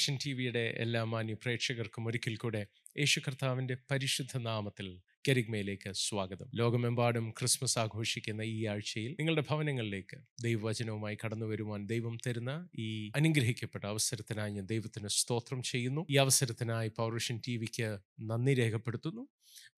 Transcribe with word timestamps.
പൗർഷൻ 0.00 0.18
T 0.26 0.32
വിയുടെ 0.32 0.74
എല്ലാ 0.78 1.04
മാന്യ 1.04 1.34
പ്രേക്ഷകർക്കും 1.34 2.06
ഒരിക്കൽ 2.06 2.36
കൂടെ 2.36 2.66
യേശു 2.98 3.20
കർത്താവിന്റെ 3.20 3.76
പരിശുദ്ധ 3.90 4.38
നാമത്തിൽ 4.38 5.00
കരിഗ്മയിലേക്ക് 5.28 5.92
സ്വാഗതം. 5.92 6.48
ലോകമെമ്പാടും 6.54 7.30
ക്രിസ്മസ് 7.30 7.78
ആഘോഷിക്കുന്ന 7.78 8.42
ഈ 8.42 8.66
ആഴ്ചയിൽ 8.66 9.16
നിങ്ങളുടെ 9.20 9.44
ഭവനങ്ങളിലേക്ക് 9.50 10.16
ദൈവവചനവുമായി 10.44 11.16
കടന്നു 11.24 11.46
വരുവാൻ 11.46 11.86
ദൈവം 11.86 12.18
തരുന്ന 12.26 12.68
ഈ 12.78 13.10
അനുഗ്രഹിക്കപ്പെട്ട 13.16 13.84
അവസരത്തിനായി 13.84 14.52
ഞാൻ 14.52 14.66
ദൈവത്തിന് 14.66 15.08
സ്തോത്രം 15.08 15.62
ചെയ്യുന്നു. 15.62 16.06
ഈ 16.10 16.16
അവസരത്തിനായി 16.16 16.88
പൗർവേഷൻ 16.88 17.40
ടി 17.48 17.56
വിക്ക് 17.56 17.98
നന്ദി 18.20 18.54
രേഖപ്പെടുത്തുന്നു. 18.54 19.28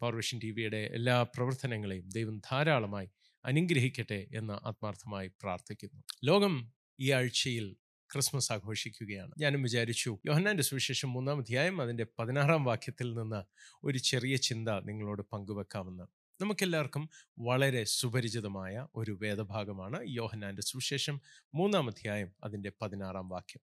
പൗർവേഷൻ 0.00 0.38
ടി 0.38 0.50
വിയുടെ 0.50 0.90
എല്ലാ 0.92 1.22
പ്രവർത്തനങ്ങളെയും 1.22 2.08
ദൈവം 2.08 2.38
ധാരാളമായി 2.38 3.08
അനുഗ്രഹിക്കട്ടെ 3.44 4.26
എന്ന് 4.34 4.66
ആത്മാർത്ഥമായി 4.66 5.28
പ്രാർത്ഥിക്കുന്നു. 5.42 6.02
ലോകം 6.24 6.72
ഈ 7.00 7.10
ആഴ്ചയിൽ 7.10 7.76
ക്രിസ്മസ് 8.14 8.52
ആഘോഷിക്കുകയാണ്. 8.52 9.32
ഞാനും 9.38 9.62
വിചാരിച്ചു 9.62 10.18
യോഹന്നാന്റെ 10.26 10.62
സുവിശേഷം 10.62 11.12
മൂന്നാം 11.12 11.38
അധ്യായം 11.38 11.82
അതിന്റെ 11.82 12.06
പതിനാറാം 12.18 12.64
വാക്യത്തിൽ 12.64 13.14
നിന്ന് 13.14 13.42
ഒരു 13.84 13.98
ചെറിയ 13.98 14.36
ചിന്ത 14.36 14.68
നിങ്ങളോട് 14.68 15.22
പങ്കുവെക്കാമെന്ന്. 15.32 16.04
നമുക്കെല്ലാവർക്കും 16.40 17.08
വളരെ 17.38 17.84
സുപരിചിതമായ 17.84 18.86
ഒരു 18.94 19.18
വേദഭാഗമാണ് 19.22 20.00
യോഹന്നാന്റെ 20.06 20.62
സുവിശേഷം 20.62 21.20
മൂന്നാം 21.54 21.88
അധ്യായം 21.88 22.32
അതിന്റെ 22.44 22.72
പതിനാറാം 22.82 23.28
വാക്യം. 23.28 23.60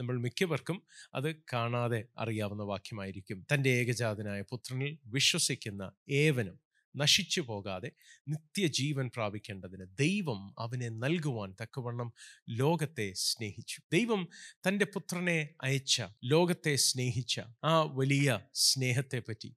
നമ്മൾ 0.00 0.20
മിക്കവർക്കും 0.20 0.82
അത് 1.14 1.36
കാണാതെ 1.52 2.04
അറിയാവുന്ന 2.18 2.62
വാക്യമായിരിക്കും. 2.62 3.46
തന്റെ 3.54 3.70
ഏകജാതനായ 3.70 4.40
പുത്രനിൽ 4.40 4.98
വിശ്വസിക്കുന്ന 5.06 5.92
ഏവനും 6.08 6.71
നശിച്ചു 6.96 7.40
പോകാതെ 7.40 7.90
നിത്യജീവൻ 8.28 9.10
പ്രാപിക്കേണ്ടതിന് 9.16 9.86
ദൈവം 9.98 10.54
അവനെ 10.58 10.88
നൽകുവാൻ 10.88 11.56
തക്കവണ്ണം 11.62 12.12
ലോകത്തെ 12.50 13.12
സ്നേഹിച്ചു. 13.14 13.80
ദൈവം 13.92 14.28
തന്റെ 14.58 14.84
പുത്രനെ 14.84 15.54
അയച്ച 15.62 16.02
ലോകത്തെ 16.24 16.74
സ്നേഹിച്ച 16.76 17.40
ആ 17.64 17.82
വലിയ 17.82 18.40
സ്നേഹത്തെപ്പറ്റി 18.54 19.50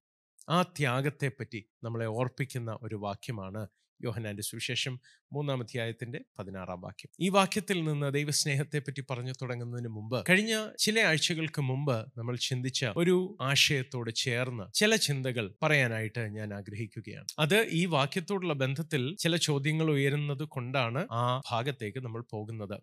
ആ 0.48 0.62
ത്യാഗത്തെപ്പറ്റി 0.62 1.70
നമ്മളെ 1.82 2.06
ഓർപ്പിക്കുന്ന 2.06 2.78
ഒരു 2.82 2.94
വാക്യമാണ് 2.94 3.62
യോഹനാന്റെ 4.04 4.42
സുവിശേഷം 4.42 5.00
മൂന്നാം 5.32 5.60
അധ്യായത്തിന്റെ 5.60 6.20
പതിനാറാം 6.38 6.80
വാക്യം. 6.80 7.10
ഈ 7.20 7.28
വാക്യത്തിൽ 7.28 7.84
നിന്ന് 7.84 8.12
ദൈവസ്നേഹത്തെ 8.14 8.78
പറ്റി 8.78 9.04
പറഞ്ഞു 9.10 9.32
തുടങ്ങുന്നതിന് 9.42 9.88
മുമ്പ് 9.88 10.24
കഴിഞ്ഞ 10.28 10.68
ചില 10.78 11.00
ആഴ്ചകൾക്ക് 11.00 11.60
മുമ്പ് 11.62 12.06
നമ്മൾ 12.18 12.36
ചിന്തിച്ച 12.36 12.84
ഒരു 12.96 13.36
ആശയത്തോട് 13.42 14.10
ചേർന്ന് 14.14 14.72
ചില 14.74 14.96
ചിന്തകൾ 14.96 15.54
പറയാനായിട്ട് 15.62 16.20
ഞാൻ 16.28 16.54
ആഗ്രഹിക്കുകയാണ്. 16.54 17.26
അത് 17.38 17.66
ഈ 17.70 17.86
വാക്യത്തോടുള്ള 17.86 18.54
ബന്ധത്തിൽ 18.54 19.16
ചില 19.18 19.36
ചോദ്യങ്ങൾ 19.36 19.90
ഉയരുന്നത് 19.90 20.44
കൊണ്ടാണ് 20.48 21.06
ആ 21.12 21.40
ഭാഗത്തേക്ക് 21.50 21.98
നമ്മൾ 21.98 22.24
പോകുന്നത്. 22.32 22.76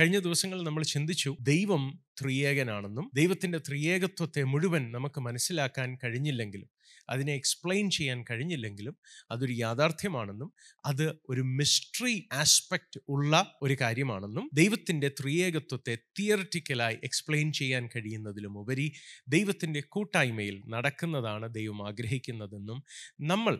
കഴിഞ്ഞ 0.00 0.18
ദിവസങ്ങളിൽ 0.18 0.62
നമ്മൾ 0.62 0.82
ചിന്തിച്ചു 0.82 1.36
ദൈവം 1.40 1.82
ത്രിയേകനാണെന്നും 2.22 3.10
ദൈവത്തിന്റെ 3.14 3.58
ത്രിയേകത്വത്തെ 3.58 4.42
മുഴുവൻ 4.44 4.92
നമുക്ക് 4.92 5.20
മനസ്സിലാക്കാൻ 5.20 5.98
കഴിഞ്ഞില്ലെങ്കിലും 6.04 6.70
അതിനെ 7.10 7.34
എക്സ്പ്ലെയിൻ 7.34 7.90
ചെയ്യാൻ 7.90 8.24
കഴിഞ്ഞില്ലെങ്കിലും 8.30 8.94
അതൊരു 9.30 9.52
യാഥാർത്ഥ്യമാണെന്നും 9.52 10.54
അത് 10.86 11.02
ഒരു 11.28 11.40
മിസ്റ്ററി 11.40 12.28
ആസ്പെക്റ്റ് 12.32 13.00
ഉള്ള 13.08 13.56
ഒരു 13.62 13.76
കാര്യമാണെന്നും 13.80 14.50
ദൈവത്തിന്റെ 14.52 15.08
ത്രിയേകത്വത്തെ 15.08 15.98
തിയററ്റിക്കലായി 16.18 16.98
എക്സ്പ്ലെയിൻ 17.04 17.52
ചെയ്യാൻ 17.52 17.88
കഴിയുന്നതിലും 17.96 18.58
ഉപരി 18.58 18.92
ദൈവത്തിന്റെ 19.28 19.80
കൂട്ടായ്മയിൽ 19.80 20.62
നടക്കുന്നതാണ് 20.68 21.54
ദൈവം 21.54 21.88
ആഗ്രഹിക്കുന്നതെന്നും 21.88 22.82
നമ്മൾ 23.20 23.56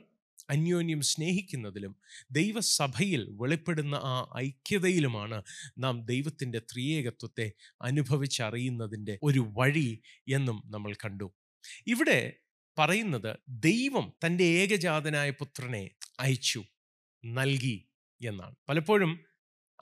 അന്യോന്യം 0.50 1.00
സ്നേഹിക്കുന്നതിലും 1.00 1.96
ദൈവസഭയിൽ 2.30 3.28
വെളിപ്പെടുന്ന 3.30 3.94
ആ 3.94 4.30
ഐക്യതയിലുമാണ് 4.38 5.42
നാം 5.78 6.04
ദൈവത്തിന്റെ 6.04 6.58
ത്രിയേകത്വത്തെ 6.58 7.52
അനുഭവിച്ചറിയുന്നതിന്റെ 7.82 9.18
ഒരു 9.22 9.52
വഴി 9.58 10.02
എന്നും 10.28 10.62
നമ്മൾ 10.66 10.94
കണ്ടു. 10.94 11.34
ഇവിടെ 11.86 12.36
പറയുന്നത് 12.78 13.36
ദൈവം 13.48 14.12
തന്റെ 14.26 14.44
ഏകജാതനായ 14.44 15.30
പുത്രനെ 15.30 15.90
അയച്ചു 16.20 16.64
നൽകി 17.24 17.88
എന്നാണ്. 18.26 18.54
പലപ്പോഴും 18.68 19.24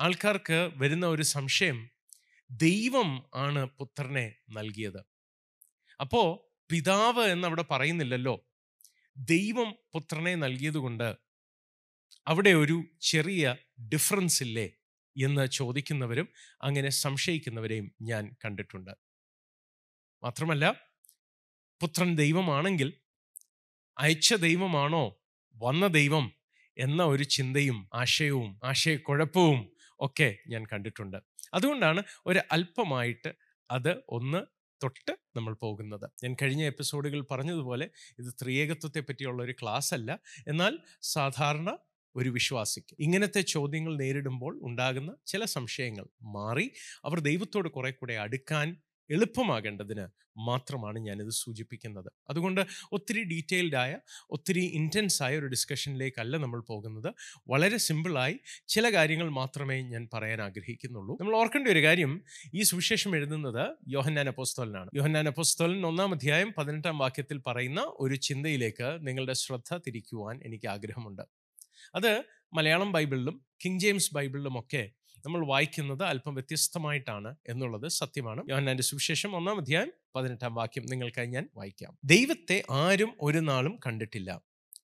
ആൾക്കാർക്ക് 0.00 0.70
വരുന്ന 0.76 1.06
ഒരു 1.06 1.22
സംശയം 1.22 1.90
ദൈവം 2.50 3.22
ആണ് 3.34 3.64
പുത്രനെ 3.64 4.34
നൽകിയത്. 4.50 5.00
അപ്പോൾ 6.00 6.52
പിതാവ് 6.70 7.24
എന്നവിടെ 7.24 7.64
പറയുന്നില്ലല്ലോ. 7.70 8.51
ദൈവം 9.16 9.74
പുത്രനെ 9.94 10.34
നൽകിയതുകൊണ്ട് 10.34 11.08
അവിടെ 12.26 12.52
ഒരു 12.52 12.76
ചെറിയ 13.00 13.56
ഡിഫറൻസ് 13.92 14.42
ഇല്ലേ 14.42 14.66
എന്ന് 15.16 15.46
ചോദിക്കുന്നവരും 15.46 16.28
അങ്ങനെ 16.62 16.88
സംശയിക്കുന്നവരെയും 16.88 17.94
ഞാൻ 18.02 18.36
കണ്ടിട്ടുണ്ട്. 18.44 18.92
മാത്രമല്ല 20.22 20.64
പുത്രൻ 21.80 22.16
ദൈവമാണെങ്കിൽ 22.16 22.88
അയച്ച 23.98 24.34
ദൈവമാണോ 24.34 25.04
വന്ന 25.56 25.86
ദൈവം 25.86 26.26
എന്ന 26.78 27.04
ഒരു 27.04 27.22
ചിന്തയും 27.22 27.88
ആശയവും 27.94 28.60
ആശയക്കുഴപ്പവും 28.64 29.60
ഒക്കെ 30.00 30.36
ഞാൻ 30.48 30.66
കണ്ടിട്ടുണ്ട്. 30.72 31.18
അതുകൊണ്ടാണ് 31.54 32.02
ഒരു 32.26 32.40
അല്പമായിട്ട് 32.52 33.30
അത് 33.70 33.92
ഒന്ന് 34.08 34.40
തൊട്ട് 34.82 35.12
നമ്മൾ 35.36 35.54
പോകുന്നത്. 35.54 36.10
ഞാൻ 36.24 36.36
കഴിഞ്ഞ 36.42 36.62
എപ്പിസോഡുകൾ 36.64 37.26
പറഞ്ഞതുപോലെ 37.30 37.90
ഇത് 38.18 38.26
സ്ത്രീകത്വത്തെ 38.30 39.00
പറ്റിയുള്ള 39.00 39.42
ഒരു 39.42 39.54
ക്ലാസ് 39.62 39.94
അല്ല 39.94 40.20
എന്നാൽ 40.48 40.78
സാധാരണ 41.02 41.78
ഒരു 42.16 42.28
വിശ്വാസിക്ക് 42.28 42.96
ഇങ്ങനത്തെ 43.00 43.40
ചോദ്യങ്ങൾ 43.40 43.96
നേരിടുമ്പോൾ 43.96 44.58
ഉണ്ടാകുന്ന 44.62 45.16
ചില 45.26 45.44
സംശയങ്ങൾ 45.44 46.06
മാറി. 46.22 46.70
അവർ 47.04 47.20
ദൈവത്തോട് 47.20 47.68
കുറെ 47.68 47.90
കൂടെ 47.90 48.14
അടുക്കാൻ 48.14 48.68
എളുപ്പമാകേണ്ടതിന് 49.10 50.22
മാത്രമാണ് 50.36 50.98
ഞാനിത് 50.98 51.30
സൂചിപ്പിക്കുന്നത്. 51.30 52.12
അതുകൊണ്ട് 52.28 52.60
ഒത്തിരി 52.92 53.24
ഡീറ്റെയിൽഡായ 53.24 53.98
ഒത്തിരി 54.30 54.60
ഇന്റൻസ് 54.60 55.22
ആയ 55.22 55.38
ഒരു 55.38 55.46
ഡിസ്കഷനിലേക്കല്ല 55.46 56.36
നമ്മൾ 56.36 56.60
പോകുന്നത്. 56.60 57.14
വളരെ 57.48 57.76
സിമ്പിളായി 57.76 58.40
ചില 58.68 58.94
കാര്യങ്ങൾ 58.94 59.30
മാത്രമേ 59.30 59.82
ഞാൻ 59.82 60.08
പറയാൻ 60.14 60.42
ആഗ്രഹിക്കുന്നുള്ളൂ. 60.42 61.16
നമ്മൾ 61.20 61.36
ഓർക്കേണ്ട 61.36 61.68
ഒരു 61.68 61.82
കാര്യം 61.82 62.22
ഈ 62.54 62.62
സുവിശേഷം 62.62 63.16
എഴുതുന്നത് 63.16 63.76
യോഹന്നാൻ 63.88 64.28
അപ്പോസ്തോലനാണ്. 64.28 64.90
യോഹന്നാൻ 64.94 65.26
അപ്പോസ്തോലൻ 65.26 65.86
ഒന്നാം 65.86 66.12
അധ്യായം 66.12 66.54
പതിനെട്ടാം 66.58 66.98
വാക്യത്തിൽ 66.98 67.38
പറയുന്ന 67.46 67.80
ഒരു 67.98 68.14
ചിന്തയിലേക്ക് 68.14 69.06
നിങ്ങളുടെ 69.06 69.32
ശ്രദ്ധ 69.32 69.76
തിരിക്കുവാൻ 69.76 70.40
എനിക്ക് 70.44 70.68
ആഗ്രഹമുണ്ട്. 70.68 71.22
അത് 71.94 72.22
മലയാളം 72.52 72.92
ബൈബിളിലും 72.92 73.44
കിങ് 73.64 73.80
ജെയിംസ് 73.80 74.14
ബൈബിളിലും 74.14 74.58
ഒക്കെ 74.60 74.90
നമ്മൾ 75.26 75.46
വായിക്കുന്നത് 75.46 76.02
അല്പം 76.02 76.34
വ്യത്യസ്തമായിട്ടാണ് 76.34 77.34
എന്നുള്ളത് 77.48 77.88
സത്യമാണ്. 77.88 78.42
യോഹന്നാന്റെ 78.48 78.82
സുവിശേഷം 78.82 79.36
ഒന്നാം 79.36 79.60
അധ്യായം 79.60 79.92
പതിനെട്ടാം 80.16 80.54
വാക്യം 80.54 80.86
നിങ്ങൾക്കായി 80.86 81.26
ഞാൻ 81.26 81.48
വായിക്കാം. 81.56 81.98
ദൈവത്തെ 82.04 82.62
ആരും 82.70 83.12
ഒരു 83.20 83.38
നാളും 83.38 83.78
കണ്ടിട്ടില്ല. 83.86 84.40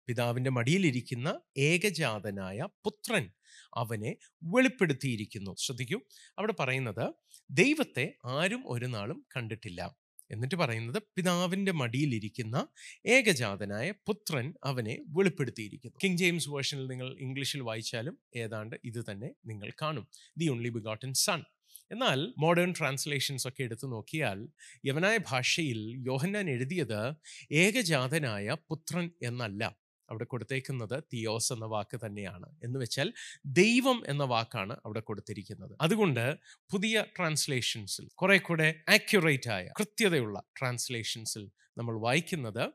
പിതാവിന്റെ 0.06 0.50
മടിയിലിരിക്കുന്ന 0.50 1.40
ഏകജാതനായ 1.58 2.66
പുത്രൻ 2.84 3.30
അവനെ 3.74 4.16
വെളിപ്പെടുത്തിയിരിക്കുന്നു. 4.42 5.54
ശ്രദ്ധിക്കൂ. 5.58 6.00
അവിടെ 6.38 6.54
പറയുന്നത് 6.60 7.12
ദൈവത്തെ 7.50 8.14
ആരും 8.24 8.64
ഒരു 8.66 8.86
നാളും 8.86 9.26
കണ്ടിട്ടില്ല. 9.36 10.07
എന്നിട്ട് 10.30 10.54
പറയുന്നത് 10.54 11.02
പിതാവിന്റെ 11.16 11.72
മടിയിലിരിക്കുന്ന 11.72 12.68
ഏകജാതനായ 13.06 13.90
പുത്രൻ 13.90 14.54
അവനെ 14.64 14.98
വെളിപ്പെടുത്തിയിരിക്കുന്നു. 15.08 15.98
കിങ് 16.04 16.18
ജെയിംസ് 16.18 16.50
വേർഷനിൽ 16.50 16.86
നിങ്ങൾ 16.86 17.16
ഇംഗ്ലീഷിൽ 17.20 17.60
വായിച്ചാലും 17.60 18.18
ഏതാണ്ട് 18.36 18.76
ഇത് 18.84 19.04
തന്നെ 19.10 19.30
നിങ്ങൾ 19.46 19.72
കാണും. 19.82 20.08
ദി 20.38 20.48
ഓൺലി 20.48 20.68
ബിഗോട്ടൻ 20.68 21.12
സൺ 21.12 21.42
എന്നാൽ 21.90 22.34
മോഡേൺ 22.38 22.74
ട്രാൻസ്ലേഷൻസ് 22.78 23.48
ഒക്കെ 23.48 23.62
എടുത്തു 23.62 23.86
നോക്കിയാൽ 23.86 24.48
യവനായ 24.86 25.18
ഭാഷയിൽ 25.30 25.78
യോഹന്നാൻ 26.06 26.50
എഴുതിയത് 26.50 27.14
ഏകജാതനായ 27.52 28.56
പുത്രൻ 28.68 29.10
എന്നല്ല. 29.22 29.87
അവിടെ 30.10 30.24
കൊടുത്തേക്കുന്നത് 30.24 31.04
തിയോസ് 31.12 31.52
എന്ന 31.52 31.64
വാക്ക് 31.64 32.00
തന്നെയാണ്. 32.06 32.56
എന്ന് 32.64 32.78
വെച്ചാൽ 32.78 33.12
ദൈവം 33.46 34.02
എന്ന 34.06 34.24
വാക്കാണ് 34.24 34.76
അവിടെ 34.84 35.00
കൊടുത്തിരിക്കുന്നത്. 35.00 35.76
അതുകൊണ്ട് 35.80 36.36
പുതിയ 36.70 37.04
ട്രാൻസ്ലേഷൻസിൽ 37.16 38.08
കുറെ 38.14 38.38
കൂടെ 38.38 38.74
ആക്യുറേറ്റ് 38.88 39.50
ആയ 39.50 39.68
കൃത്യതയുള്ള 39.78 40.42
ട്രാൻസ്ലേഷൻസിൽ 40.60 41.50
നമ്മൾ 41.78 42.00
വായിക്കുന്നത് 42.00 42.70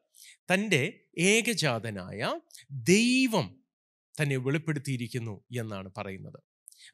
തന്റെ 0.54 1.00
ഏകജാതനായ 1.18 2.40
ദൈവം 2.72 3.64
തന്നെ 4.22 4.38
വെളിപ്പെടുത്തിയിരിക്കുന്നു 4.38 5.44
എന്നാണ് 5.60 5.92
പറയുന്നത്. 5.98 6.40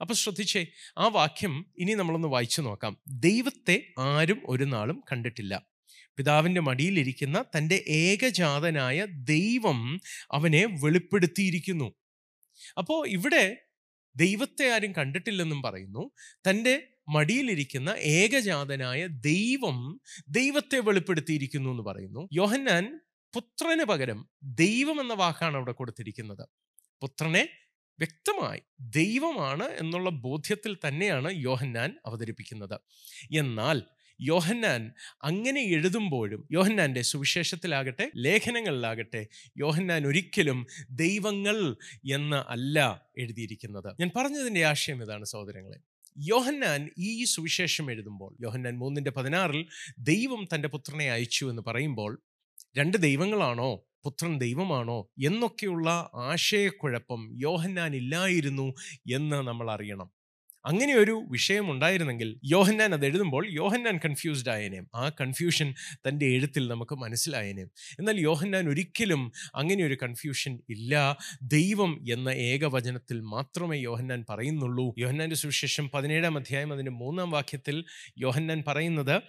അപ്പൊ 0.02 0.14
ശ്രദ്ധിച്ചേ 0.14 0.68
ആ 0.98 1.08
വാക്യം 1.08 1.72
ഇനി 1.78 1.94
നമ്മളൊന്ന് 1.94 2.28
വായിച്ചു 2.28 2.62
നോക്കാം. 2.62 3.02
ദൈവത്തെ 3.08 3.94
ആരും 4.00 4.42
ഒരു 4.46 4.64
നാളും 4.64 5.04
കണ്ടിട്ടില്ല. 5.12 5.79
പിതാവിന്റെ 6.20 6.62
മടിയിലിരിക്കുന്ന 6.62 7.46
തന്റെ 7.58 7.84
ഏകജാതനായ 7.88 9.06
ദൈവം 9.06 10.00
അവനെ 10.32 10.66
വെളിപ്പെടുത്തിയിരിക്കുന്നു. 10.84 11.94
അപ്പോൾ 12.78 13.08
ഇവിടെ 13.08 13.58
ദൈവത്തെ 14.16 14.72
ആരും 14.74 14.92
കണ്ടിട്ടില്ലെന്നും 14.92 15.62
പറയുന്നു. 15.62 16.12
തന്റെ 16.50 16.88
മടിയിലിരിക്കുന്ന 17.10 17.90
ഏകജാതനായ 17.90 19.08
ദൈവം 19.08 20.02
ദൈവത്തെ 20.30 20.80
വെളിപ്പെടുത്തിയിരിക്കുന്നു 20.80 21.70
എന്ന് 21.70 21.84
പറയുന്നു. 21.84 22.30
യോഹന്നാൻ 22.34 23.00
പുത്രന് 23.36 23.84
പകരം 23.84 24.30
ദൈവം 24.44 25.02
എന്ന 25.02 25.14
വാക്കാണ് 25.14 25.56
അവിടെ 25.56 25.72
കൊടുത്തിരിക്കുന്നത്. 25.72 26.50
പുത്രനെ 27.02 27.50
വ്യക്തമായി 28.00 28.62
ദൈവമാണ് 28.80 29.64
എന്നുള്ള 29.64 30.10
ബോധ്യത്തിൽ 30.10 30.78
തന്നെയാണ് 30.88 31.32
യോഹന്നാൻ 31.34 32.00
അവതരിപ്പിക്കുന്നത്. 32.06 32.80
എന്നാൽ 33.38 33.84
യോഹന്നാൻ 34.22 34.92
അങ്ങനെ 35.24 35.62
എഴുതുമ്പോഴും 35.62 36.48
യോഹന്നാന്റെ 36.52 37.02
സുവിശേഷത്തിലാകട്ടെ 37.02 38.12
ലേഖനങ്ങളിലാകട്ടെ 38.16 39.28
യോഹന്നാൻ 39.58 40.08
ഒരിക്കലും 40.08 40.68
ദൈവങ്ങൾ 40.92 41.78
എന്ന് 42.14 42.52
അല്ല 42.52 43.06
എഴുതിയിരിക്കുന്നത്. 43.18 43.96
ഞാൻ 44.00 44.12
പറഞ്ഞതിന്റെ 44.16 44.66
ആശയം 44.66 45.04
ഇതാണ് 45.04 45.26
സഹോദരങ്ങളെ. 45.26 45.78
യോഹന്നാൻ 46.18 46.90
ഈ 46.98 47.24
സുവിശേഷം 47.24 47.92
എഴുതുമ്പോൾ 47.92 48.38
യോഹന്നാൻ 48.42 48.78
മൂന്നിന്റെ 48.78 49.12
പതിനാറിൽ 49.12 49.66
ദൈവം 50.00 50.48
തന്റെ 50.56 50.68
പുത്രനെ 50.68 51.12
അയച്ചു 51.12 51.46
എന്ന് 51.46 51.62
പറയുമ്പോൾ 51.68 52.22
രണ്ട് 52.78 52.98
ദൈവങ്ങളാണോ? 52.98 53.86
പുത്രൻ 54.04 54.38
ദൈവമാണോ? 54.38 55.10
എന്നൊക്കെയുള്ള 55.26 56.10
ആശയക്കുഴപ്പം 56.16 57.40
യോഹന്നാൻ 57.42 57.96
ഇല്ലായിരുന്നു 57.96 58.74
എന്ന് 59.16 59.36
നമ്മൾ 59.36 59.72
അറിയണം. 59.72 60.19
അങ്ങനെ 60.70 60.96
ഒരു 60.96 61.26
വിഷയം 61.30 61.72
ഉണ്ടായിരുന്നെങ്കിൽ 61.72 62.40
യോഹന്നാൻ 62.46 62.94
അത് 62.94 63.06
എഴുതുമ്പോൾ 63.06 63.48
യോഹന്നാൻ 63.52 64.00
കൺഫ്യൂസ്ഡ് 64.06 64.50
ആയനേം. 64.50 64.88
ആ 64.96 65.10
കൺഫ്യൂഷൻ 65.10 65.74
തന്റെ 66.08 66.26
എഴുത്തിൽ 66.26 66.68
നമുക്ക് 66.68 66.96
മനസ്സിലായനേം. 66.96 67.70
എന്നാൽ 68.00 68.20
യോഹന്നാൻ 68.20 68.70
ഒരിക്കലും 68.70 69.32
അങ്ങനെ 69.56 69.84
ഒരു 69.84 69.98
കൺഫ്യൂഷൻ 70.04 70.60
ഇല്ല. 70.70 71.18
ദൈവം 71.42 72.06
എന്ന 72.12 72.30
ഏകവചനത്തിൽ 72.30 73.20
മാത്രമേ 73.20 73.78
യോഹന്നാൻ 73.80 74.26
പറയുന്നുള്ളൂ. 74.30 74.96
യോഹന്നാന്റെ 74.98 75.36
സുവിശേഷം 75.36 75.90
പതിനേഴാം 75.90 76.38
അധ്യായം 76.38 76.74
അതിന്റെ 76.74 76.92
മൂന്നാം 76.92 77.32
വാക്യത്തിൽ 77.32 77.84
യോഹന്നാൻ 78.18 78.64
പറയുന്നത് 78.68 79.22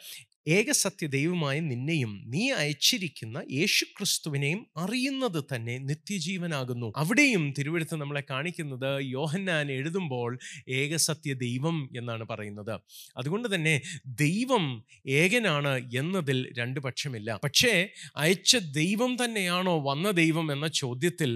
ഏകസത്യ 0.51 1.07
ദൈവമായ 1.07 1.61
നിന്നെയും 1.61 2.13
നീ 2.27 2.51
അയച്ചിരിക്കുന്ന 2.51 3.39
യേശുക്രിസ്തുവിനെയും 3.51 4.67
അറിയുന്നത് 4.77 5.45
തന്നെ 5.55 5.79
നിത്യജീവനാകുന്നു. 5.79 6.93
അവിടെയും 6.97 7.55
തിരുവഴുത്ത് 7.59 7.97
നമ്മളെ 7.97 8.23
കാണിക്കുന്നത് 8.31 9.03
യോഹന്നാൻ 9.03 9.73
എഴുതുമ്പോൾ 9.73 10.39
ഏകസത്യ 10.69 11.33
ദൈവം 11.35 11.91
എന്നാണ് 11.97 12.25
പറയുന്നത്. 12.25 12.75
അതുകൊണ്ട് 13.17 13.55
തന്നെ 13.55 13.75
ദൈവം 14.07 14.67
ഏകനാണ് 15.07 15.75
എന്നതിൽ 15.97 16.53
രണ്ട് 16.59 16.81
പക്ഷമില്ല. 16.81 17.41
പക്ഷേ 17.45 17.75
അയച്ച 18.17 18.57
ദൈവം 18.57 19.17
തന്നെയാണോ 19.25 19.77
വന്ന 19.91 20.11
ദൈവം 20.11 20.53
എന്ന 20.53 20.69
ചോദ്യത്തിൽ 20.69 21.33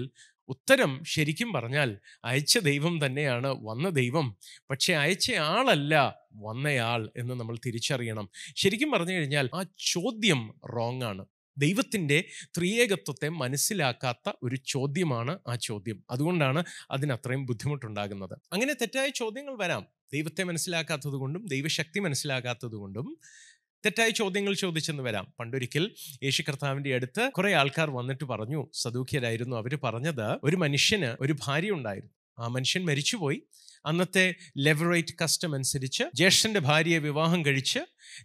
ഉത്തരം 0.49 1.03
ശരിക്കും 1.07 1.53
പറഞ്ഞാൽ 1.53 1.89
അയച്ച 2.25 2.57
ദൈവം 2.57 3.05
തന്നെയാണ് 3.05 3.47
വന്ന 3.47 3.89
ദൈവം. 3.89 4.37
പക്ഷേ 4.69 4.93
അയച്ച 4.93 5.31
ആളല്ല 5.33 5.93
വന്നയാൾ 6.35 7.09
എന്ന് 7.17 7.33
നമ്മൾ 7.33 7.57
തിരിച്ചറിയണം. 7.65 8.29
ശരിക്കും 8.55 8.91
പറഞ്ഞു 8.91 9.13
കഴിഞ്ഞാൽ 9.13 9.49
ആ 9.55 9.63
ചോദ്യം 9.79 10.53
റോങ് 10.75 11.03
ആണ്. 11.03 11.25
ദൈവത്തിന്റെ 11.57 12.25
ത്രിയേകത്വത്തെ 12.57 13.29
മനസ്സിലാക്കാത്ത 13.29 14.31
ഒരു 14.43 14.55
ചോദ്യമാണ് 14.55 15.39
ആ 15.47 15.55
ചോദ്യം. 15.55 16.03
അതുകൊണ്ടാണ് 16.11 16.63
അതിനത്രയും 16.91 17.45
ബുദ്ധിമുട്ടുണ്ടാകുന്നത്. 17.45 18.33
അങ്ങനെ 18.53 18.73
തെറ്റായ 18.73 19.09
ചോദ്യങ്ങൾ 19.09 19.57
വരാം. 19.57 19.85
ദൈവത്തെ 20.13 20.43
മനസ്സിലാക്കാത്തത് 20.43 21.13
കൊണ്ടും 21.13 21.45
ദൈവശക്തി 21.45 21.99
മനസ്സിലാക്കാത്തത് 21.99 22.75
കൊണ്ടും 22.75 23.17
തെറ്റായ 23.85 24.09
ചോദ്യങ്ങൾ 24.09 24.53
ചോദിച്ചെന്ന് 24.53 25.03
വരാം. 25.03 25.33
പണ്ടൊരിക്കൽ 25.39 25.91
യേശു 26.23 26.43
കർത്താവിന്റെ 26.49 26.95
അടുത്ത് 26.95 27.31
കുറേ 27.31 27.53
ആൾക്കാർ 27.53 27.91
വന്നിട്ട് 27.91 28.23
പറഞ്ഞു. 28.23 28.67
സദൂഖ്യരായിരുന്നു. 28.73 29.55
അവർ 29.55 29.79
പറഞ്ഞത് 29.83 30.37
ഒരു 30.43 30.55
മനുഷ്യന് 30.55 31.15
ഒരു 31.21 31.35
ഭാര്യ 31.45 31.71
ഉണ്ടായിരുന്നു. 31.71 32.24
ആ 32.39 32.47
മനുഷ്യൻ 32.47 32.85
മരിച്ചുപോയി. 32.85 33.41
അന്നത്തെ 33.85 34.35
ലെവറേറ്റ് 34.57 35.13
കസ്റ്റം 35.23 35.55
അനുസരിച്ച് 35.55 36.03
ജ്യേഷ്ഠന്റെ 36.13 36.59
ഭാര്യയെ 36.59 36.97
വിവാഹം 36.97 37.45
കഴിച്ച് 37.45 37.79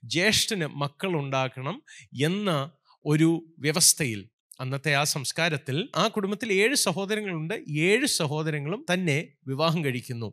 ജ്യേഷ്ഠന് 0.05 0.67
മക്കൾ 0.67 1.17
ഉണ്ടാക്കണം 1.17 1.83
എന്ന 2.23 2.71
ഒരു 3.05 3.55
വ്യവസ്ഥയിൽ 3.59 4.29
അന്നത്തെ 4.61 4.95
ആ 4.95 5.05
സംസ്കാരത്തിൽ 5.05 5.89
ആ 5.97 6.09
കുടുംബത്തിൽ 6.09 6.53
ഏഴ് 6.53 6.75
സഹോദരങ്ങളുണ്ട്. 6.75 7.55
ഏഴ് 7.71 8.07
സഹോദരങ്ങളും 8.07 8.87
തന്നെ 8.93 9.29
വിവാഹം 9.47 9.85
കഴിക്കുന്നു. 9.85 10.33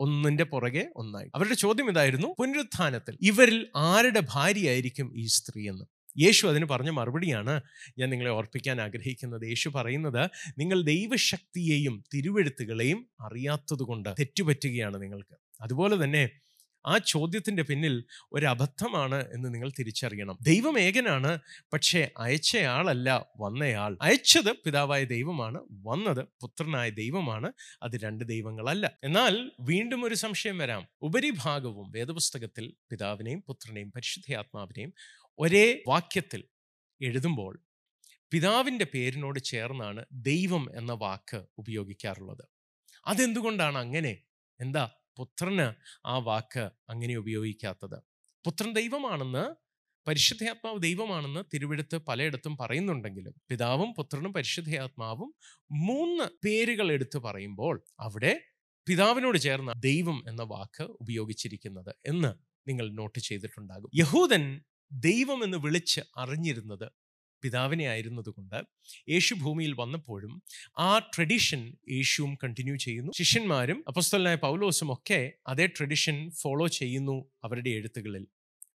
ഒന്നിന്റെ 0.00 0.44
പുറകെ 0.44 0.92
ഒന്നായി. 0.96 1.30
അവരുടെ 1.34 1.54
ചോദ്യം 1.54 1.90
ഇതായിരുന്നു 1.90 2.34
പുനരുത്ഥാനത്തിൽ 2.38 3.18
ഇവരിൽ 3.20 3.66
ആരുടെ 3.76 4.22
ഭാര്യയായിരിക്കും 4.32 5.12
ഈ 5.16 5.26
സ്ത്രീ 5.26 5.68
എന്ന്? 5.68 5.84
യേശു 6.18 6.46
അതിന് 6.46 6.64
പറഞ്ഞ 6.64 6.90
മറുപടിയാണ് 6.90 7.60
ഞാൻ 7.98 8.10
നിങ്ങളെ 8.10 8.30
ഓർപ്പിക്കാൻ 8.30 8.80
ആഗ്രഹിക്കുന്നത്. 8.80 9.48
യേശു 9.48 9.68
പറയുന്നത് 9.68 10.30
നിങ്ങൾ 10.58 10.82
ദൈവശക്തിയെയും 10.82 12.04
തിരുവെഴുത്തുകളെയും 12.14 13.10
അറിയാത്തതുകൊണ്ട് 13.20 14.08
തെറ്റുപറ്റുകയാണ് 14.18 15.02
നിങ്ങൾക്ക്. 15.02 15.36
അതുപോലെ 15.60 16.04
തന്നെ 16.04 16.30
ആ 16.86 16.98
ചോദ്യത്തിന്റെ 16.98 17.62
പിന്നിൽ 17.62 18.04
ഒരു 18.32 18.46
അബദ്ധമാണ് 18.46 19.24
എന്ന് 19.32 19.54
നിങ്ങൾ 19.54 19.70
തിരിച്ചറിയണം. 19.78 20.38
ദൈവം 20.42 20.80
ഏകനാണ് 20.80 21.38
പക്ഷേ 21.72 22.10
അയച്ചയാളല്ല 22.18 23.26
വന്നയാൾ 23.40 23.98
അയച്ചത് 24.02 24.52
പിതാവായ 24.52 25.04
ദൈവമാണ് 25.04 25.58
വന്നത് 25.86 26.26
പുത്രനായ 26.40 26.90
ദൈവമാണ് 26.90 27.52
അത് 27.82 27.96
രണ്ട് 27.96 28.24
ദൈവങ്ങളല്ല. 28.24 28.98
എന്നാൽ 29.04 29.50
വീണ്ടും 29.60 30.04
ഒരു 30.04 30.14
സംശയം 30.14 30.58
വരാം. 30.58 30.86
ഉപരിഭാഗവും 31.02 31.90
വേദപുസ്തകത്തിൽ 31.90 32.72
പിതാവിനെയും 32.90 33.44
പുത്രനെയും 33.46 33.88
പരിശുദ്ധയാത്മാവിനെയും 33.88 34.92
ഒരേ 35.38 35.82
വാക്യത്തിൽ 35.88 36.42
എഴുതുമ്പോൾ 37.00 37.54
പിതാവിന്റെ 38.32 38.84
പേരിനോട് 38.84 39.38
ചേർന്നാണ് 39.44 40.04
ദൈവം 40.12 40.70
എന്ന 40.76 40.92
വാക്ക് 40.92 41.44
ഉപയോഗിക്കാറുള്ളത്. 41.58 42.44
അതെന്തുകൊണ്ടാണ് 43.06 43.78
അങ്ങനെ? 43.78 44.12
എന്താ 44.60 44.84
പുത്രന് 45.18 45.66
ആ 46.06 46.18
വാക്ക് 46.18 46.70
അങ്ങനെ 46.90 47.16
ഉപയോഗിക്കാത്തത്? 47.16 47.98
പുത്രൻ 48.44 48.72
ദൈവമാണെന്ന് 48.72 49.44
പരിശുദ്ധയാത്മാവ് 50.06 50.82
ദൈവമാണെന്ന് 50.82 51.40
തിരുവെടുത്ത് 51.54 51.96
പലയിടത്തും 52.08 52.56
പറയുന്നുണ്ടെങ്കിലും 52.60 53.34
പിതാവും 53.50 53.94
പുത്രനും 53.94 54.32
പരിശുദ്ധയാത്മാവും 54.32 55.30
മൂന്ന് 55.72 56.24
പേരുകൾ 56.46 56.92
എടുത്ത് 56.92 57.18
പറയുമ്പോൾ 57.18 57.84
അവിടെ 58.00 58.32
പിതാവിനോട് 58.86 59.38
ചേർന്ന 59.38 59.72
ദൈവം 59.78 60.24
എന്ന 60.28 60.42
വാക്ക് 60.42 60.82
ഉപയോഗിച്ചിരിക്കുന്നത് 61.00 61.96
എന്ന് 62.06 62.30
നിങ്ങൾ 62.68 62.94
നോട്ട് 62.94 63.18
ചെയ്തിട്ടുണ്ടാകും. 63.18 63.90
യഹൂദൻ 63.94 64.44
ദൈവം 64.92 65.44
എന്ന് 65.44 65.58
വിളിച്ച് 65.58 66.00
അറിഞ്ഞിരുന്നത് 66.16 66.92
പിതാവിനെ 67.42 67.84
ആയിരുന്നതുകൊണ്ട് 67.84 68.62
യേശു 69.08 69.34
ഭൂമിയിൽ 69.34 69.72
വന്നപ്പോഴും 69.72 70.42
ആ 70.78 70.98
ട്രഡീഷൻ 70.98 71.74
യേശുവും 71.90 72.38
കണ്ടിന്യൂ 72.44 72.76
ചെയ്യുന്നു. 72.76 73.12
ശിഷ്യന്മാരും 73.12 73.84
അപ്പസ്തലനായ 73.88 74.34
പൗലോസും 74.34 74.92
ഒക്കെ 74.92 75.32
അതേ 75.46 75.66
ട്രഡീഷൻ 75.66 76.30
ഫോളോ 76.30 76.66
ചെയ്യുന്നു 76.66 77.30
അവരുടെ 77.44 77.70
എഴുത്തുകളിൽ. 77.70 78.26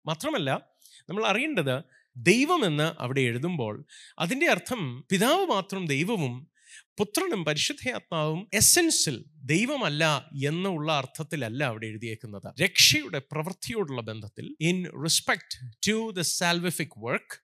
മാത്രമല്ല 0.05 0.69
നമ്മൾ 1.09 1.25
അറിയേണ്ടത് 1.25 1.83
ദൈവമെന്ന് 2.17 3.01
അവിടെ 3.01 3.21
എഴുതുമ്പോൾ 3.21 3.85
അതിന്റെ 4.19 4.47
അർത്ഥം 4.47 5.05
പിതാവ് 5.11 5.45
മാത്രം 5.45 5.85
ദൈവവും 5.85 6.52
പുത്രനും 6.97 7.45
പരിശുദ്ധയാത്മാവും 7.45 8.47
എസെൻസിൽ 8.53 9.15
ദൈവമല്ല 9.45 10.03
എന്നുള്ള 10.47 10.93
അർത്ഥത്തിലല്ല 10.93 11.63
അവിടെ 11.63 11.87
എഴുതിയേക്കുന്നത്. 11.87 12.61
രക്ഷയുടെ 12.61 13.19
പ്രവൃത്തിയോടുള്ള 13.31 14.01
ബന്ധത്തിൽ 14.01 14.55
in 14.59 14.77
respect 15.03 15.55
to 15.87 16.11
the 16.11 16.21
salvific 16.21 16.97
work 16.97 17.37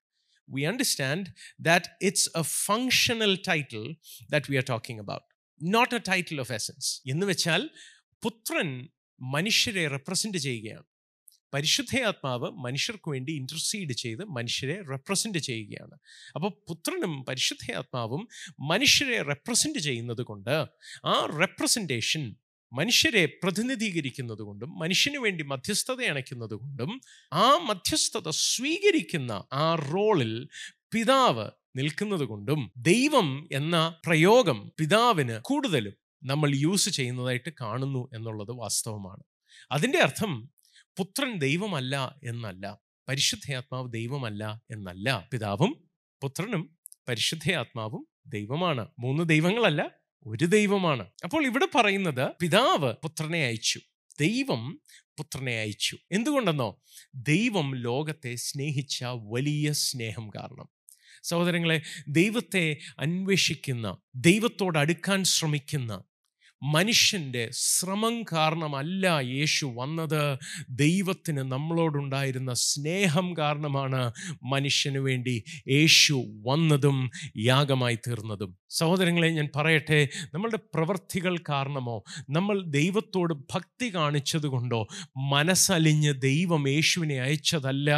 we 0.50 0.62
understand 0.62 1.25
that 1.60 1.86
it's 2.01 2.29
a 2.38 2.41
functional 2.41 3.34
title 3.48 3.84
that 4.29 4.51
we 4.51 4.58
are 4.58 4.63
talking 4.70 5.01
about 5.01 5.27
not 5.62 5.96
a 5.96 6.01
title 6.10 6.39
of 6.39 6.51
essence 6.51 7.01
എന്ന് 7.10 7.25
വെച്ചാൽ 7.25 7.70
പുത്രൻ 8.24 8.88
മനുഷ്യരെ 9.22 9.88
റെപ്രസെന്റ് 9.88 10.38
ചെയ്യുകയാണ്. 10.38 10.88
പരിശുദ്ധയാത്മാവ് 11.53 12.51
മനുഷ്യർക്ക് 12.51 13.12
വേണ്ടി 13.12 13.32
ഇന്റർസീഡ് 13.32 13.94
ചെയ്ത് 13.94 14.24
മനുഷ്യരെ 14.25 14.82
റെപ്രസെന്റ് 14.89 15.39
ചെയ്യുകയാണ്. 15.39 16.00
അപ്പോൾ 16.36 16.50
പുത്രനും 16.68 17.25
പരിശുദ്ധയാത്മാവും 17.25 18.27
മനുഷ്യരെ 18.60 19.22
റെപ്രസെന്റ് 19.22 19.79
ചെയ്യുന്നത് 19.79 20.22
കൊണ്ട് 20.22 20.68
ആ 21.06 21.25
റെപ്രസെന്റേഷൻ 21.39 22.36
മനുഷ്യരെ 22.74 23.25
പ്രതിനിധീകരിക്കുന്നത് 23.25 24.39
കൊണ്ടും 24.39 24.79
മനുഷ്യന് 24.79 25.18
വേണ്ടി 25.18 25.44
മധ്യസ്ഥത 25.44 26.01
അണയ്ക്കുന്നത് 26.03 26.53
കൊണ്ടും 26.53 27.01
ആ 27.34 27.58
മധ്യസ്ഥത 27.70 28.29
സ്വീകരിക്കുന്ന 28.29 29.44
ആ 29.53 29.75
റോളിൽ 29.75 30.48
പിതാവ് 30.94 31.51
നിൽക്കുന്നത് 31.77 32.24
കൊണ്ടും 32.24 32.72
ദൈവം 32.77 33.48
എന്ന 33.51 33.96
പ്രയോഗം 34.08 34.72
പിതാവിന് 34.79 35.39
കൂടുതലും 35.41 35.96
നമ്മൾ 36.24 36.50
യൂസ് 36.56 36.89
ചെയ്യുന്നതായിട്ട് 36.89 37.50
കാണുന്നു 37.62 38.10
എന്നുള്ളത് 38.15 38.51
വാസ്തവമാണ്. 38.51 39.24
അതിന്റെ 39.72 40.00
അർത്ഥം 40.00 40.51
പുത്രൻ 41.00 41.38
ദൈവമല്ല 41.38 42.20
എന്നല്ല 42.24 42.77
പരിശുദ്ധയാത്മാവ് 43.10 43.91
ദൈവമല്ല 43.91 44.62
എന്നല്ല 44.72 45.29
പിതാവും 45.32 45.89
പുത്രനും 46.22 46.77
പരിശുദ്ധയാത്മാവും 47.08 48.08
ദൈവമാണ്. 48.27 48.88
മൂന്ന് 49.00 49.29
ദൈവങ്ങളല്ല 49.29 49.91
ഒരു 50.25 50.46
ദൈവമാണ്. 50.46 51.08
അപ്പോൾ 51.24 51.46
ഇവിടെ 51.46 51.68
പറയുന്നത് 51.75 52.32
പിതാവ് 52.41 52.94
പുത്രനെ 52.94 53.46
അയച്ചു 53.46 53.79
ദൈവം 54.20 54.82
പുത്രനെ 55.18 55.60
അയച്ചു. 55.60 55.98
എന്തുകൊണ്ടെന്നോ? 56.12 56.82
ദൈവം 57.15 57.75
ലോകത്തെ 57.75 58.36
സ്നേഹിച്ച 58.36 59.03
വലിയ 59.03 59.72
സ്നേഹം 59.72 60.29
കാരണം. 60.29 60.70
സഹോദരങ്ങളെ 61.24 61.82
ദൈവത്തെ 62.08 62.77
അന്വേഷിക്കുന്ന 63.00 63.98
ദൈവത്തോട് 64.15 64.77
അടുക്കാൻ 64.77 65.24
ശ്രമിക്കുന്ന 65.24 66.03
മനുഷ്യന്റെ 66.63 67.50
ശ്രമം 67.51 68.24
കാരണമല്ല 68.24 69.08
യേശു 69.08 69.66
വന്നത്. 69.75 70.39
ദൈവത്തിന് 70.70 71.38
നമ്മളോടുണ്ടായിരുന്ന 71.38 72.54
സ്നേഹം 72.54 73.38
കാരണമാണ് 73.38 74.13
മനുഷ്യന് 74.44 74.98
വേണ്ടി 74.98 75.44
യേശു 75.68 76.24
വന്നതും 76.46 77.12
യാഗമായി 77.38 77.96
തീർന്നതും 77.96 78.58
സഹോദരങ്ങളെ 78.69 79.29
ഞാൻ 79.29 79.49
പറയട്ടെ 79.55 80.09
നമ്മളുടെ 80.33 80.59
പ്രവൃത്തികൾ 80.73 81.38
കാരണമോ 81.49 82.03
നമ്മൾ 82.29 82.63
ദൈവത്തോട് 82.65 83.33
ഭക്തി 83.33 83.95
കാണിച്ചതുകൊണ്ടോ 83.95 84.88
മനസ്സലിഞ്ഞ് 85.17 86.13
ദൈവം 86.21 86.69
യേശുവിനെ 86.69 87.21
അയച്ചതല്ല. 87.21 87.89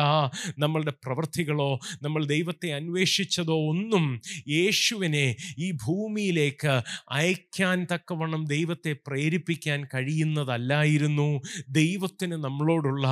നമ്മളുടെ 0.57 0.93
പ്രവൃത്തികളോ 1.05 1.79
നമ്മൾ 2.01 2.25
ദൈവത്തെ 2.25 2.73
അന്വേഷിച്ചതോ 2.73 3.69
ഒന്നും 3.69 4.21
യേശുവിനെ 4.47 5.35
ഈ 5.57 5.71
ഭൂമിയിലേക്ക് 5.71 6.81
അയക്കാൻ 7.11 7.87
തക്കവണ്ണം 7.93 8.45
ദൈവത്തെ 8.45 8.95
പ്രേരിപ്പിക്കാൻ 9.07 9.87
കഴിയുന്നതല്ലായിരുന്നു. 9.93 11.41
ദൈവത്തിന് 11.69 12.31
നമ്മളോടുള്ള 12.31 13.07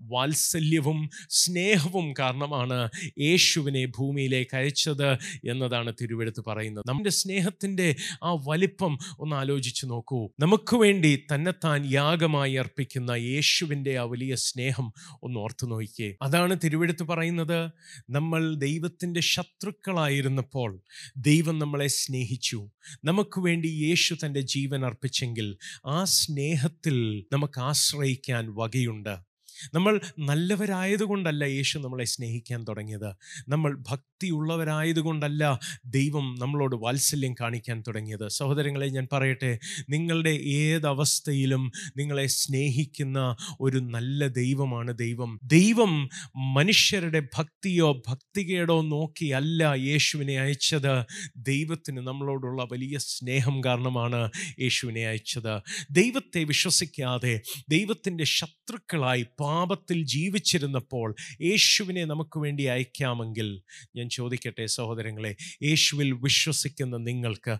വാത്സല്യവും 0.00 1.10
സ്നേഹവും 1.30 2.12
കാരണമാണ് 2.18 2.88
യേശുവിനെ 3.20 3.86
ഭൂമിയിലേക്ക് 3.86 4.56
അയച്ചത് 4.56 5.08
എന്നതാണ് 5.50 5.92
തിരുവെടുത്ത് 6.00 6.44
പറയുന്നത്. 6.46 6.84
നമ്മുടെ 7.04 7.20
സ്നേഹത്തിന്റെ 7.22 7.96
ആ 8.22 8.30
വലിപ്പം 8.48 8.98
ഒന്ന് 9.18 9.36
ആലോചിച്ച് 9.36 9.86
നോക്കൂ. 9.86 10.30
നമുക്ക് 10.40 10.76
വേണ്ടി 10.76 11.26
തന്നെത്താൻ 11.34 11.80
യാഗമായി 11.92 12.54
അർപ്പിക്കുന്ന 12.54 13.10
യേശുവിന്റെ 13.10 13.98
ആ 13.98 14.02
വലിയ 14.02 14.34
സ്നേഹം 14.34 14.86
ഒന്ന് 15.22 15.40
ഓർത്തു 15.40 15.66
നോക്കിയേ 15.66 16.16
അതാണ് 16.22 16.56
തിരുവെടുത്ത് 16.64 17.02
പറയുന്നത്. 17.02 17.70
നമ്മൾ 18.10 18.54
ദൈവത്തിന്റെ 18.54 19.20
ശത്രുക്കളായിരുന്നപ്പോൾ 19.20 20.80
ദൈവം 21.16 21.58
നമ്മളെ 21.58 21.86
സ്നേഹിച്ചു. 21.86 22.70
നമുക്ക് 23.04 23.40
വേണ്ടി 23.40 23.66
യേശു 23.66 24.16
തന്റെ 24.24 24.40
ജീവൻ 24.40 24.86
അർപ്പിച്ചെങ്കിൽ 24.86 25.56
ആ 25.86 26.04
സ്നേഹത്തിൽ 26.04 27.26
നമുക്ക് 27.32 27.60
ആശ്രയിക്കാൻ 27.60 28.44
വകയുണ്ട്. 28.54 29.33
നമ്മൾ 29.74 30.00
നല്ലവരായതുകൊണ്ടല്ല 30.18 31.44
യേശു 31.44 31.78
നമ്മളെ 31.78 32.04
സ്നേഹിക്കാൻ 32.04 32.64
തുടങ്ങിയത്. 32.64 33.14
നമ്മൾ 33.48 33.76
ഭക്തിയുള്ളവരായതുകൊണ്ടല്ല 33.90 35.60
ദൈവം 35.86 36.36
നമ്മളോട് 36.38 36.76
വാത്സല്യം 36.76 37.34
കാണിക്കാൻ 37.34 37.82
തുടങ്ങിയത്. 37.88 38.28
സഹോദരങ്ങളെ 38.28 38.86
ഞാൻ 38.86 39.08
പറയട്ടെ 39.12 39.58
നിങ്ങളുടെ 39.88 40.30
ഏതവസ്ഥയിലും 40.30 41.72
നിങ്ങളെ 41.96 42.26
സ്നേഹിക്കുന്ന 42.26 43.36
ഒരു 43.60 43.78
നല്ല 43.78 44.26
ദൈവമാണ് 44.26 44.98
ദൈവം. 44.98 45.40
ദൈവം 45.44 46.08
മനുഷ്യരുടെ 46.36 47.20
ഭക്തിയോ 47.20 48.02
ഭക്തികേടോ 48.08 48.82
നോക്കിയല്ല 48.82 49.74
യേശുവിനെ 49.76 50.40
അയച്ചത്. 50.40 51.04
ദൈവത്തിന് 51.36 51.98
നമ്മളോടുള്ള 51.98 52.66
വലിയ 52.72 52.98
സ്നേഹം 52.98 53.64
കാരണമാണ് 53.64 54.30
യേശുവിനെ 54.60 55.06
അയച്ചത്. 55.06 55.60
ദൈവത്തെ 55.90 56.44
വിശ്വസിക്കാതെ 56.44 57.40
ദൈവത്തിന്റെ 57.68 58.24
ശത്രുക്കളായി 58.24 59.26
പാപത്തിൽ 59.44 59.98
ജീവിച്ചിരുന്നപ്പോൾ 60.06 61.08
യേശുവിനെ 61.42 62.04
നമുക്ക് 62.04 62.38
വേണ്ടി 62.38 62.64
അയക്കാമെങ്കിൽ 62.66 63.48
ഞാൻ 63.96 64.08
ചോദിക്കട്ടെ 64.08 64.66
സഹോദരങ്ങളെ 64.76 65.32
യേശുവിൽ 65.62 66.10
വിശ്വസിക്കുന്ന 66.22 66.96
നിങ്ങൾക്ക് 67.02 67.54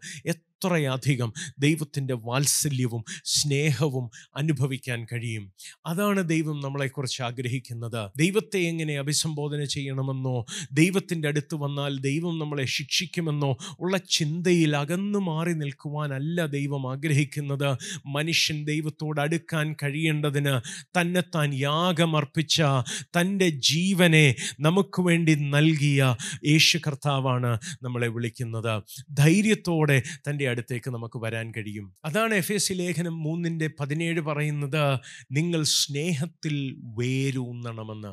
എത്രയധികം 0.64 1.33
ദൈവത്തിന്റെ 1.59 2.14
വാത്സല്യവും 2.14 3.04
സ്നേഹവും 3.25 4.11
അനുഭവിക്കാൻ 4.37 5.06
കഴിയും. 5.12 5.52
അതാണ് 5.87 6.28
ദൈവം 6.28 6.61
നമ്മളെക്കുറിച്ച് 6.61 7.23
ആഗ്രഹിക്കുന്നത്. 7.23 8.11
ദൈവത്തെ 8.16 8.59
എങ്ങനെ 8.59 8.99
അഭിസംബോധന 8.99 9.64
ചെയ്യണമെന്നോ 9.64 10.44
ദൈവത്തിന്റെ 10.73 11.28
അടുത്ത് 11.28 11.54
വന്നാൽ 11.54 11.99
ദൈവം 11.99 12.38
നമ്മളെ 12.38 12.64
ശിക്ഷിക്കുമെന്നോ 12.64 13.56
ഉള്ള 13.80 13.97
ചിന്തയിൽ 13.97 14.76
അകന്നു 14.76 15.18
മാറി 15.18 15.52
നിൽക്കുവാനല്ല 15.52 16.47
ദൈവം 16.47 16.90
ആഗ്രഹിക്കുന്നത്. 16.90 17.76
മനുഷ്യൻ 18.06 18.64
ദൈവത്തോട് 18.64 19.21
അടുക്കാൻ 19.21 19.76
കഴിയേണ്ടതിന് 19.83 20.61
തന്നെത്താൻ 21.00 21.54
യാഗമർപ്പിച്ച 21.54 22.62
തന്റെ 23.02 23.49
ജീവനെ 23.49 24.35
നമുക്ക് 24.61 25.00
വേണ്ടി 25.00 25.35
നൽകിയ 25.35 26.16
യേശു 26.47 26.78
കർത്താവാണ് 26.78 27.59
നമ്മളെ 27.83 28.09
വിളിക്കുന്നത്. 28.09 28.83
ധൈര്യത്തോടെ 29.12 30.02
തന്റെ 30.28 30.44
അടുത്തേക്ക് 30.54 30.90
നമുക്ക് 30.90 31.18
വരാൻ 31.18 31.46
കഴിയും. 31.56 31.87
അതാണ് 32.04 32.34
എഫ് 32.34 32.52
എസ് 32.52 32.73
ലേഖനം 32.73 33.16
മൂന്നിന്റെ 33.23 33.70
പതിനേഴ് 33.80 34.20
പറയുന്നത് 34.20 34.84
നിങ്ങൾ 35.32 35.62
സ്നേഹത്തിൽ 35.78 36.56
വേരൂന്നണമെന്ന്. 36.99 38.12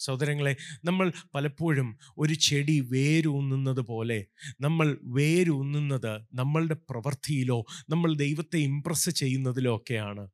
സഹോദരങ്ങളെ 0.00 0.52
നമ്മൾ 0.84 1.06
പലപ്പോഴും 1.34 1.88
ഒരു 2.18 2.34
ചെടി 2.46 2.74
വേരൂന്നുന്നത് 2.92 3.82
പോലെ 3.90 4.18
നമ്മൾ 4.60 4.88
വേരൂന്നുന്നത് 5.16 6.12
നമ്മളുടെ 6.34 6.76
പ്രവൃത്തിയിലോ 6.90 7.58
നമ്മൾ 7.90 8.10
ദൈവത്തെ 8.16 8.58
ഇമ്പ്രസ് 8.70 9.10
ചെയ്യുന്നതിലോ 9.10 9.72
ഒക്കെയാണ്. 9.76 10.24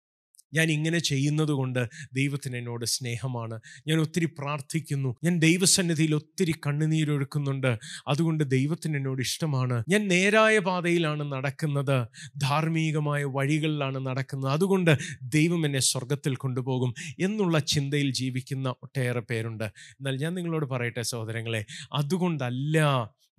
ഞാൻ 0.54 0.70
ഇങ്ങനെ 0.70 0.98
ചെയ്യുന്നത് 0.98 1.50
കൊണ്ട് 1.50 1.88
ദൈവത്തിന് 2.12 2.56
എന്നോട് 2.56 2.84
സ്നേഹമാണ്. 2.84 3.60
ഞാൻ 3.86 4.00
ഒത്തിരി 4.00 4.24
പ്രാർത്ഥിക്കുന്നു. 4.24 5.16
ഞാൻ 5.24 5.38
ദൈവസന്നിധിയിൽ 5.38 6.14
ഒത്തിരി 6.14 6.54
കണ്ണുനീരൊഴുക്കുന്നുണ്ട് 6.66 7.78
അതുകൊണ്ട് 8.08 8.50
ദൈവത്തിന് 8.50 8.96
എന്നോട് 8.96 9.20
ഇഷ്ടമാണ്. 9.20 9.84
ഞാൻ 9.88 10.08
നേരായ 10.08 10.58
പാതയിലാണ് 10.58 11.32
നടക്കുന്നത്. 11.32 12.06
ധാർമ്മികമായ 12.36 13.24
വഴികളിലാണ് 13.24 14.06
നടക്കുന്നത്. 14.06 14.52
അതുകൊണ്ട് 14.52 14.98
ദൈവം 15.22 15.66
എന്നെ 15.66 15.80
സ്വർഗത്തിൽ 15.80 16.36
കൊണ്ടുപോകും 16.36 16.94
എന്നുള്ള 17.20 17.58
ചിന്തയിൽ 17.58 18.12
ജീവിക്കുന്ന 18.12 18.68
ഒട്ടേറെ 18.82 19.20
പേരുണ്ട്. 19.20 19.64
എന്നാൽ 19.64 20.16
ഞാൻ 20.16 20.34
നിങ്ങളോട് 20.34 20.66
പറയട്ടെ 20.66 21.02
സഹോദരങ്ങളെ 21.02 21.64
അതുകൊണ്ടല്ല 21.92 22.78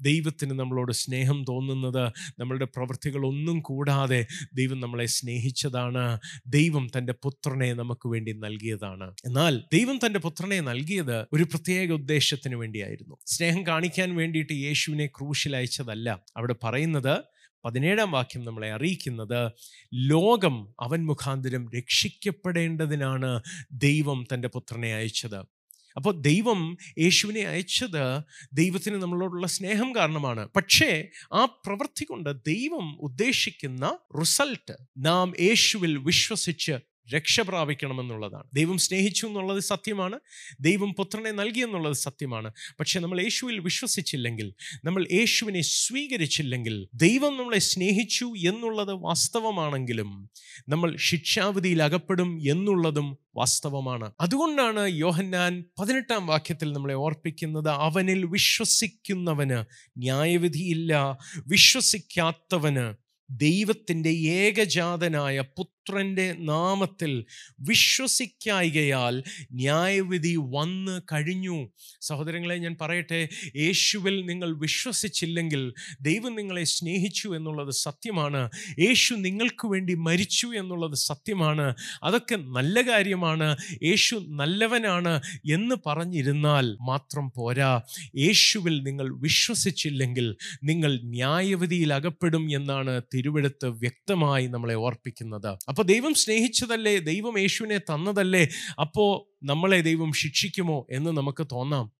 ദൈവത്തിന് 0.01 0.51
നമ്മളോട് 0.51 0.91
സ്നേഹം 0.91 1.45
തോന്നുന്നത് 1.49 2.13
നമ്മളുടെ 2.39 2.65
പ്രവൃത്തികളൊന്നും 2.65 3.59
കൂടാതെ 3.59 4.27
ദൈവം 4.53 4.79
നമ്മളെ 4.79 5.05
സ്നേഹിച്ചതാണ് 5.05 6.19
ദൈവം 6.47 6.89
തന്റെ 6.97 7.13
പുത്രനെ 7.13 7.73
നമുക്ക് 7.73 8.07
വേണ്ടി 8.07 8.31
നൽകിയതാണ്. 8.31 9.13
എന്നാൽ 9.25 9.63
ദൈവം 9.73 9.99
തന്റെ 10.05 10.19
പുത്രനെ 10.19 10.59
നൽകിയത് 10.59 11.25
ഒരു 11.33 11.43
പ്രത്യേക 11.43 11.91
ഉദ്ദേശത്തിന് 11.91 12.55
വേണ്ടിയായിരുന്നു. 12.55 13.17
സ്നേഹം 13.25 13.67
കാണിക്കാൻ 13.67 14.15
വേണ്ടിയിട്ട് 14.15 14.53
യേശുവിനെ 14.53 15.05
ക്രൂശിൽ 15.05 15.55
അയച്ചതല്ല. 15.55 16.23
അവിടെ 16.37 16.55
പറയുന്നത് 16.63 17.33
പതിനേഴാം 17.65 18.11
വാക്യം 18.11 18.45
നമ്മളെ 18.45 18.71
അറിയിക്കുന്നത് 18.71 19.51
ലോകം 19.93 20.67
അവൻ 20.79 21.05
മുഖാന്തരം 21.05 21.71
രക്ഷിക്കപ്പെടേണ്ടതിനാണ് 21.77 23.41
ദൈവം 23.71 24.25
തന്റെ 24.33 24.47
പുത്രനെ 24.47 24.95
അയച്ചത്. 24.95 25.62
അപ്പോൾ 25.95 26.21
ദൈവം 26.21 26.77
യേശുവിനെ 26.99 27.41
അയച്ചത് 27.41 28.19
ദൈവത്തിന് 28.53 28.95
നമ്മളോടുള്ള 28.95 29.47
സ്നേഹം 29.47 29.95
കാരണമാണ്. 29.95 30.49
പക്ഷേ 30.55 31.09
ആ 31.33 31.45
പ്രവൃത്തി 31.45 32.05
കൊണ്ട് 32.05 32.29
ദൈവം 32.47 33.01
ഉദ്ദേശിക്കുന്ന 33.01 33.97
റിസൾട്ട് 34.19 34.73
നാം 34.97 35.33
യേശുവിൽ 35.39 35.97
വിശ്വസിച്ച് 35.97 36.92
രക്ഷ 37.15 37.39
പ്രാപിക്കണമെന്നുള്ളതാണ്. 37.39 38.43
ദൈവം 38.53 38.77
സ്നേഹിച്ചു 38.77 39.27
എന്നുള്ളത് 39.27 39.59
സത്യമാണ്. 39.59 40.19
ദൈവം 40.59 40.93
പുത്രനെ 40.93 41.31
നൽകി 41.31 41.59
എന്നുള്ളത് 41.59 41.93
സത്യമാണ്. 41.93 42.53
പക്ഷെ 42.79 42.99
നമ്മൾ 42.99 43.21
യേശുവിൽ 43.21 43.59
വിശ്വസിച്ചില്ലെങ്കിൽ 43.59 44.53
നമ്മൾ 44.85 45.07
യേശുവിനെ 45.11 45.61
സ്വീകരിച്ചില്ലെങ്കിൽ 45.61 46.87
ദൈവം 46.93 47.37
നമ്മളെ 47.37 47.59
സ്നേഹിച്ചു 47.59 48.25
എന്നുള്ളത് 48.25 48.93
വാസ്തവമാണെങ്കിലും 48.93 50.29
നമ്മൾ 50.69 50.97
ശിക്ഷാവിധിയിൽ 50.97 51.83
അകപ്പെടും 51.83 52.41
എന്നുള്ളതും 52.51 53.17
വാസ്തവമാണ്. 53.35 54.11
അതുകൊണ്ടാണ് 54.19 54.87
യോഹന്നാൻ 54.87 55.63
പതിനെട്ടാം 55.79 56.27
വാക്യത്തിൽ 56.27 56.73
നമ്മളെ 56.73 56.93
ഓർപ്പിക്കുന്നത് 56.93 57.69
അവനിൽ 57.69 58.25
വിശ്വസിക്കുന്നവന് 58.25 59.63
ന്യായവിധിയില്ല 59.97 61.17
വിശ്വസിക്കാത്തവന് 61.47 63.02
ദൈവത്തിന്റെ 63.29 64.09
ഏകജാതനായ 64.09 65.41
പുത്രന്റെ 65.57 66.35
നാമത്തിൽ 66.39 67.25
വിശ്വസിക്കായികയാൽ 67.59 69.23
ന്യായവിധി 69.51 70.35
വന്ന് 70.39 71.01
കഴിഞ്ഞു. 71.11 71.69
സഹോദരങ്ങളെ 72.01 72.55
ഞാൻ 72.55 72.77
പറയട്ടെ 72.81 73.29
യേശുവിൽ 73.55 74.25
നിങ്ങൾ 74.25 74.57
വിശ്വസിച്ചില്ലെങ്കിൽ 74.57 75.73
ദൈവം 76.01 76.35
നിങ്ങളെ 76.35 76.63
സ്നേഹിച്ചു 76.63 77.35
എന്നുള്ളത് 77.35 77.71
സത്യമാണ്. 77.71 78.49
യേശു 78.79 79.13
നിങ്ങൾക്ക് 79.13 79.67
വേണ്ടി 79.67 79.93
മരിച്ചു 79.93 80.47
എന്നുള്ളത് 80.47 80.95
സത്യമാണ്. 80.95 81.75
അതൊക്കെ 82.03 82.35
നല്ല 82.35 82.81
കാര്യമാണ്. 82.81 83.57
യേശു 83.83 84.25
നല്ലവനാണ് 84.29 85.21
എന്ന് 85.51 85.75
പറഞ്ഞിരുന്നാൽ 85.85 86.77
മാത്രം 86.81 87.31
പോരാ. 87.35 87.81
യേശുവിൽ 88.15 88.83
നിങ്ങൾ 88.83 89.19
വിശ്വസിച്ചില്ലെങ്കിൽ 89.19 90.35
നിങ്ങൾ 90.63 90.99
ന്യായവിധിയിൽ 91.03 91.93
അകപ്പെടും 91.93 92.55
എന്നാണ് 92.55 93.01
തിരുവെടുത്ത് 93.13 93.65
വ്യക്തമായി 93.65 94.47
നമ്മളെ 94.47 94.73
ഓർപ്പിക്കുന്നത്. 94.73 95.47
അപ്പോൾ 95.47 95.81
ദൈവം 95.81 96.13
സ്നേഹിച്ചതല്ലേ? 96.13 96.97
ദൈവം 96.97 97.39
യേശുവിനെ 97.39 97.77
തന്നതല്ലേ? 97.77 98.47
അപ്പോൾ 98.79 99.45
നമ്മളെ 99.45 99.81
ദൈവം 99.81 100.13
ശിക്ഷിക്കുമോ 100.13 100.87
എന്ന് 100.91 101.09
നമുക്ക് 101.09 101.47
തോന്നാം. 101.51 101.91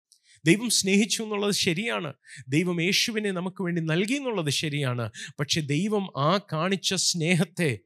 ദൈവം 0.45 0.69
സ്നേഹിച്ചു 0.69 1.23
എന്നുള്ളത് 1.23 1.51
ശരിയാണ്. 1.51 2.13
ദൈവം 2.47 2.81
യേശുവിനെ 2.81 3.31
നമുക്ക് 3.31 3.63
വേണ്ടി 3.63 3.81
നൽകി 3.81 4.13
എന്നുള്ളത് 4.13 4.49
ശരിയാണ്. 4.49 5.11
പക്ഷെ 5.39 5.61
ദൈവം 5.61 6.07
ആ 6.17 6.39
കാണിച്ച 6.53 6.93
സ്നേഹത്തെ 6.93 7.79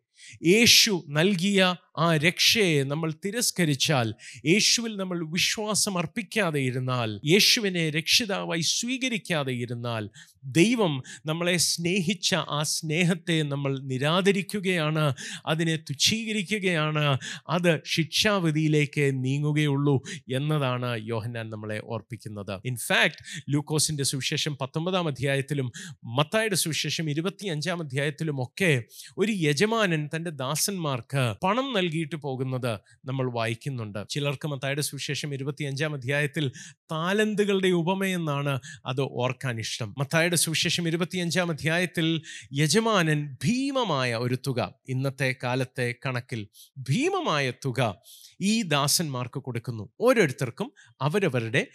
യേശു 0.46 1.06
നൽകിയ 1.10 1.76
ആ 1.98 2.16
രക്ഷയെ 2.16 2.84
നമ്മൾ 2.84 3.12
തിരസ്കരിച്ചാൽ 3.26 4.14
യേശുവിൽ 4.46 4.96
നമ്മൾ 4.98 5.32
വിശ്വാസം 5.32 5.98
അർപ്പിക്കാതെ 5.98 6.60
ഇരുന്നാൽ 6.60 7.20
യേശുവിനെ 7.26 7.90
രക്ഷിതാവായി 7.90 8.62
സ്വീകരിക്കാതെ 8.62 9.52
ഇരുന്നാൽ 9.52 10.10
ദൈവം 10.44 11.04
നമ്മളെ 11.26 11.58
സ്നേഹിച്ച 11.58 12.36
ആ 12.36 12.64
സ്നേഹത്തെ 12.64 13.42
നമ്മൾ 13.42 13.80
നിരാകരിക്കുകയാണ് 13.80 15.14
അതിനെ 15.46 15.76
തുച്ഛീകരിക്കുകയാണ് 15.76 17.18
അത് 17.50 17.82
ശിക്ഷാവിധിയിലേക്ക് 17.86 19.24
നീങ്ങുകയുള്ളൂ 19.24 20.02
എന്നതാണ് 20.32 20.98
യോഹന്നാൻ 20.98 21.50
നമ്മളെ 21.50 21.80
ഓർപ്പിക്കുന്നത്. 21.86 22.62
ഇൻഫാക്ട് 22.66 23.24
ലൂക്കോസിന്റെ 23.50 24.04
സുവിശേഷം 24.04 24.58
പത്തൊമ്പതാം 24.62 25.08
അധ്യായത്തിലും 25.08 25.72
മത്തായുടെ 26.06 26.56
സുവിശേഷം 26.56 27.10
ഇരുപത്തി 27.10 27.48
അഞ്ചാം 27.48 27.82
അധ്യായത്തിലും 27.82 28.44
ഒക്കെ 28.44 28.84
ഒരു 29.18 29.32
യജമാനൻ 29.32 30.10
തന്റെ 30.16 30.30
ദാസന്മാർക്ക് 30.30 31.36
പണം 31.44 31.78
നൽകിയിട്ട് 31.88 32.16
പോകുന്നത് 32.16 32.80
നമ്മൾ 33.06 33.32
വായിക്കുന്നുണ്ട്. 33.32 34.00
ചിലർക്ക് 34.10 34.48
മത്തായുടെ 34.48 34.82
സുവിശേഷം 34.82 35.34
ഇരുപത്തി 35.34 35.64
അഞ്ചാം 35.64 35.94
അധ്യായത്തിൽ 35.94 36.52
താലന്തുകളുടെ 36.92 37.68
ഉപമയെന്നാണ് 37.68 38.60
അത് 38.86 39.02
ഓർക്കാൻ 39.02 39.60
ഇഷ്ടം. 39.60 39.96
മത്തായുടെ 39.98 40.36
സുവിശേഷം 40.36 40.88
ഇരുപത്തിയഞ്ചാം 40.88 41.50
അധ്യായത്തിൽ 41.52 42.22
യജമാനൻ 42.54 43.20
ഭീമമായ 43.44 44.16
ഒരു 44.16 44.38
തുക 44.48 44.74
ഇന്നത്തെ 44.90 45.36
കാലത്തെ 45.44 45.96
കണക്കിൽ 46.06 46.48
ഭീമമായ 46.78 47.52
തുക 47.66 47.96
ഈ 48.42 48.62
ദാസന്മാർക്ക് 48.62 49.40
കൊടുക്കുന്നു. 49.40 49.90
ഓരോരുത്തർക്കും 50.02 50.72
അവരവരുടെ 51.02 51.68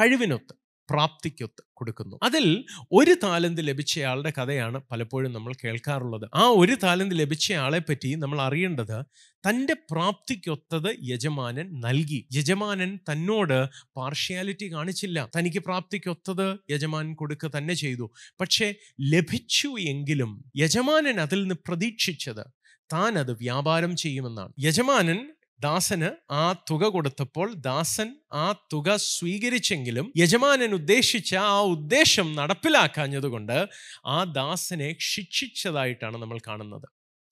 കഴിവിനൊത്ത് 0.00 0.63
പ്രാപ്തിക്കൊത്ത് 0.90 1.62
കൊടുക്കുന്നു. 1.72 2.16
അതിൽ 2.22 2.64
ഒരു 2.92 3.16
താലന്ത് 3.22 3.68
ലഭിച്ചയാളുടെ 3.68 4.32
കഥയാണ് 4.38 4.80
പലപ്പോഴും 4.92 5.32
നമ്മൾ 5.32 5.52
കേൾക്കാറുള്ളത്. 5.64 6.30
ആ 6.34 6.46
ഒരു 6.46 6.76
താലന്ത് 6.82 7.18
ലഭിച്ചയാളെ 7.18 7.78
പറ്റി 7.78 8.14
നമ്മൾ 8.14 8.40
അറിയേണ്ടത് 8.40 9.04
തന്റെ 9.48 9.74
പ്രാപ്തിക്കൊത്തത് 9.74 10.96
യജമാനൻ 11.02 11.80
നൽകി. 11.80 12.28
യജമാനൻ 12.34 12.96
തന്നോട് 12.96 13.66
പാർഷ്യാലിറ്റി 13.96 14.72
കാണിച്ചില്ല. 14.72 15.30
തനിക്ക് 15.38 15.58
പ്രാപ്തിക്കൊത്തത് 15.58 16.58
യജമാനൻ 16.70 17.14
കൊടുക്കുക 17.14 17.50
തന്നെ 17.56 17.74
ചെയ്തു. 17.74 18.10
പക്ഷേ 18.40 18.74
ലഭിച്ചു 19.00 19.68
എങ്കിലും 19.68 20.44
യജമാനൻ 20.56 21.20
അതിൽ 21.20 21.40
നിന്ന് 21.40 21.54
പ്രതീക്ഷിച്ചത് 21.54 22.46
താൻ 22.92 23.18
അത് 23.18 23.32
വ്യാപാരം 23.32 23.96
ചെയ്യുമെന്നാണ്. 23.96 24.52
യജമാനൻ 24.60 25.34
ദാസന് 25.60 26.10
ആ 26.30 26.52
തുക 26.52 26.84
കൊടുത്തപ്പോൾ 26.84 27.52
ദാസൻ 27.52 28.16
ആ 28.32 28.52
തുക 28.72 28.96
സ്വീകരിച്ചെങ്കിലും 28.96 30.12
യജമാനൻ 30.16 30.74
ഉദ്ദേശിച്ച 30.74 31.34
ആ 31.34 31.60
ഉദ്ദേശം 31.60 32.34
നടപ്പിലാക്കാഞ്ഞതുകൊണ്ട് 32.34 33.68
ആ 34.06 34.24
ദാസനെ 34.24 34.96
ശിക്ഷിച്ചതായിട്ടാണ് 35.00 36.16
നമ്മൾ 36.16 36.38
കാണുന്നത്. 36.48 36.88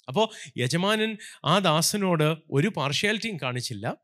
അപ്പോൾ 0.09 0.27
യജമാനൻ 0.59 1.17
ആ 1.45 1.59
ദാസനോട് 1.59 2.37
ഒരു 2.51 2.69
പാർഷ്യാലിറ്റിയും 2.69 3.39
കാണിച്ചില്ല. 3.43 3.97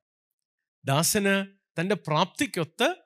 ദാസന് 0.84 1.46
തന്റെ 1.80 1.94
പ്രാപ്തിക്കൊത്ത് 1.94 2.96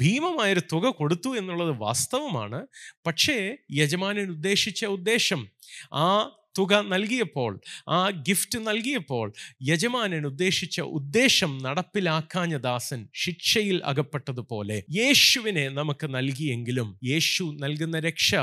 ഭീമമായൊരു 0.00 0.60
തുക 0.72 0.90
കൊടുത്തു 0.90 1.36
എന്നുള്ളത് 1.36 1.70
വാസ്തവമാണ്. 1.70 2.66
പക്ഷേ 3.06 3.56
യജമാനൻ 3.72 4.30
ഉദ്ദേശിച്ച 4.30 4.84
ഉദ്ദേശം 4.84 5.48
ആ 5.94 6.30
തുക 6.60 6.80
നൽകിയപ്പോൾ 6.88 7.52
ആ 7.88 8.00
ഗിഫ്റ്റ് 8.28 8.58
നൽകിയപ്പോൾ 8.58 9.26
യജമാനൻ 9.62 10.26
ഉദ്ദേശിച്ച 10.26 10.80
ഉദ്ദേശം 10.80 11.58
നടപ്പിലാക്കാഞ്ഞ 11.62 12.56
ദാസൻ 12.56 13.08
ശിക്ഷയിൽ 13.14 13.82
അകപ്പെട്ടതുപോലെ 13.84 14.84
യേശുവിനെ 14.90 15.68
നമുക്ക് 15.68 16.06
നൽകിയെങ്കിലും 16.14 16.98
യേശു 17.04 17.56
നൽകുന്ന 17.60 18.00
രക്ഷ 18.00 18.34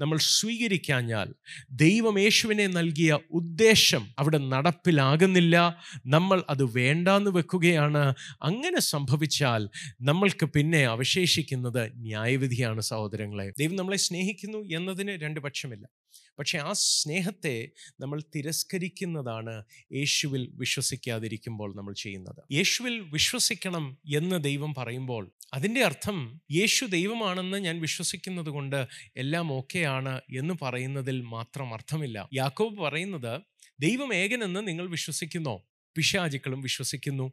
നമ്മൾ 0.00 0.18
സ്വീകരിക്കാഞ്ഞാൽ 0.18 1.28
ദൈവം 1.72 2.18
യേശുവിനെ 2.18 2.66
നൽകിയ 2.66 3.18
ഉദ്ദേശം 3.30 4.04
അവിടെ 4.18 4.38
നടപ്പിലാകുന്നില്ല. 4.38 5.56
നമ്മൾ 6.06 6.42
അത് 6.50 6.64
വേണ്ടാന്ന് 6.64 7.30
വെക്കുകയാണ്. 7.30 8.04
അങ്ങനെ 8.42 8.80
സംഭവിച്ചാൽ 8.80 9.68
നമ്മൾക്ക് 10.02 10.46
പിന്നെ 10.46 10.82
അവശേഷിക്കുന്നത് 10.86 11.82
ന്യായവിധിയാണ് 11.96 12.80
സഹോദരങ്ങളെ. 12.80 13.46
ദൈവം 13.58 13.76
നമ്മളെ 13.76 13.96
സ്നേഹിക്കുന്നു 13.96 14.58
എന്നതിന് 14.76 15.12
രണ്ട് 15.22 15.40
പക്ഷമില്ല. 15.40 15.86
പക്ഷെ 16.38 16.58
ആ 16.58 16.72
സ്നേഹത്തെ 16.72 17.68
നമ്മൾ 18.00 18.22
തിരസ്കരിക്കുന്നതാണ് 18.34 19.64
യേശുവിൽ 19.92 20.50
വിശ്വസിക്കാതിരിക്കുമ്പോൾ 20.54 21.76
നമ്മൾ 21.76 21.94
ചെയ്യുന്നത്. 21.94 22.52
യേശുവിൽ 22.52 23.00
വിശ്വസിക്കണം 23.00 23.98
എന്ന് 24.14 24.44
ദൈവം 24.44 24.74
പറയുമ്പോൾ 24.74 25.32
അതിന്റെ 25.54 25.84
അർത്ഥം 25.84 26.40
യേശു 26.50 26.84
ദൈവമാണെന്ന് 26.84 27.58
ഞാൻ 27.58 27.80
വിശ്വസിക്കുന്നത് 27.80 28.46
കൊണ്ട് 28.46 28.86
എല്ലാം 29.16 29.52
ഓക്കെയാണ് 29.52 30.20
എന്ന് 30.30 30.54
പറയുന്നതിൽ 30.62 31.20
മാത്രം 31.20 31.74
അർത്ഥമില്ല. 31.74 32.28
യാക്കോബ് 32.34 32.78
പറയുന്നത് 32.78 33.40
ദൈവം 33.80 34.14
ഏകനെന്ന് 34.14 34.68
നിങ്ങൾ 34.68 34.88
വിശ്വസിക്കുന്നോ? 34.88 35.66
പിശാചുക്കളും 35.96 36.60
വിശ്വസിക്കുന്നു 36.60 37.32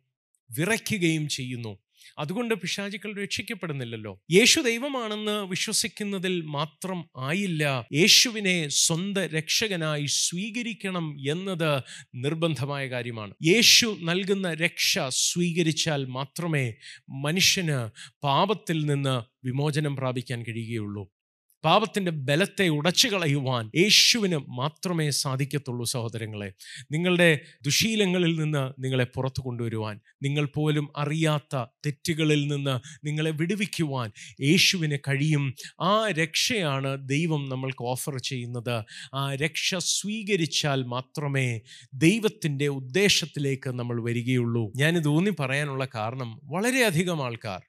വിറയ്ക്കുകയും 0.52 1.28
ചെയ്യുന്നു. 1.28 1.78
അതുകൊണ്ട് 2.20 2.56
പിശാചുക്കൾ 2.56 3.16
രക്ഷിക്കപ്പെടുന്നില്ലല്ലോ. 3.16 4.24
യേശു 4.32 4.60
ദൈവമാണെന്ന് 4.60 5.46
വിശ്വസിക്കുന്നതിൽ 5.46 6.42
മാത്രം 6.42 7.10
ആയില്ല. 7.18 7.88
യേശുവിനെ 7.94 8.68
സ്വന്തം 8.68 9.26
രക്ഷകനായി 9.26 10.06
സ്വീകരിക്കണം 10.06 11.18
എന്നത് 11.30 11.84
നിർബന്ധമായ 12.16 12.88
കാര്യമാണ്. 12.88 13.34
യേശു 13.46 13.98
നൽകുന്ന 14.02 14.54
രക്ഷ 14.54 15.00
സ്വീകരിച്ചാൽ 15.10 16.06
മാത്രമേ 16.06 16.74
മനുഷ്യന് 17.10 17.90
പാപത്തിൽ 18.24 18.86
നിന്ന് 18.86 19.46
വിമോചനം 19.46 19.96
പ്രാപിക്കാൻ 19.96 20.44
കഴിയുകയുള്ളൂ. 20.44 21.17
പാപത്തിന്റെ 21.64 22.12
ബലത്തെ 22.12 22.68
ഉടച്ചു 22.68 23.08
കളയുവാൻ 23.08 23.72
യേശുവിന് 23.76 24.36
മാത്രമേ 24.36 25.10
സാധിക്കത്തുള്ളൂ 25.10 25.86
സഹോദരങ്ങളെ. 25.86 26.54
നിങ്ങളുടെ 26.92 27.40
ദുശീലങ്ങളിൽ 27.66 28.40
നിന്ന് 28.40 28.82
നിങ്ങളെ 28.84 29.04
പുറത്തു 29.04 29.42
കൊണ്ടുവരുവാൻ 29.42 30.00
നിങ്ങൾ 30.24 30.46
പോലും 30.56 30.88
അറിയാത്ത 30.98 31.56
തെറ്റുകളിൽ 31.86 32.48
നിന്ന് 32.48 32.80
നിങ്ങളെ 33.06 33.32
വിടുവിക്കുവാൻ 33.32 34.12
യേശുവിന് 34.42 34.98
കഴിയും. 35.08 35.54
ആ 35.82 36.10
രക്ഷയാണ് 36.12 37.10
ദൈവം 37.10 37.50
നമ്മൾക്ക് 37.50 37.84
ഓഫർ 37.84 38.18
ചെയ്യുന്നത്. 38.18 38.76
ആ 39.14 39.36
രക്ഷ 39.36 39.76
സ്വീകരിച്ചാൽ 39.76 40.84
മാത്രമേ 40.84 41.62
ദൈവത്തിന്റെ 41.94 42.68
ഉദ്ദേശത്തിലേക്ക് 42.68 43.70
നമ്മൾ 43.70 44.04
വരികയുള്ളൂ. 44.04 44.72
ഞാനിത് 44.76 45.08
ഊന്നി 45.08 45.34
പറയാനുള്ള 45.40 45.88
കാരണം 45.96 46.40
വളരെയധികം 46.44 47.26
ആൾക്കാർ 47.26 47.62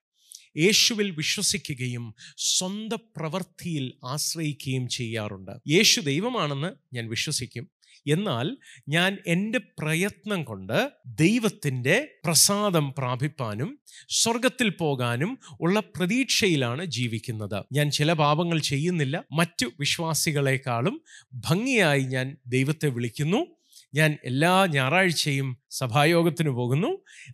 യേശുവിൽ 0.57 1.11
വിശ്വസിക്കുകയും 1.11 2.15
സ്വന്തം 2.39 2.99
പ്രവൃത്തിയിൽ 3.17 3.93
ആശ്രയിക്കുകയും 4.05 4.89
ചെയ്യാറുണ്ട്. 4.89 5.51
യേശു 5.69 6.01
ദൈവമാണെന്ന് 6.01 6.97
ഞാൻ 6.97 7.09
വിശ്വസിക്കും. 7.09 7.71
എന്നാൽ 8.09 8.57
ഞാൻ 8.89 9.19
എന്റെ 9.27 9.59
പ്രയത്നം 9.59 10.45
കൊണ്ട് 10.45 10.91
ദൈവത്തിന്റെ 11.07 12.09
പ്രസാദം 12.25 12.95
പ്രാപിപ്പാനും 12.99 13.79
സ്വർഗത്തിൽ 14.09 14.69
പോകാനും 14.69 15.39
ഉള്ള 15.61 15.81
പ്രതീക്ഷയിലാണ് 15.81 16.85
ജീവിക്കുന്നത്. 16.85 17.65
ഞാൻ 17.73 17.91
ചില 17.91 18.13
പാപങ്ങൾ 18.13 18.59
ചെയ്യുന്നില്ല. 18.59 19.25
മറ്റു 19.33 19.67
വിശ്വാസികളെക്കാളും 19.81 21.03
ഭംഗിയായി 21.33 22.01
ഞാൻ 22.01 22.37
ദൈവത്തെ 22.47 22.89
വിളിക്കുന്നു. 22.89 23.58
ഞാൻ 23.95 24.17
എല്ലാ 24.25 24.67
ഞായറാഴ്ചയും 24.67 25.59
സഭായോഗത്തിന് 25.71 26.49
പോകുന്നു. 26.49 26.89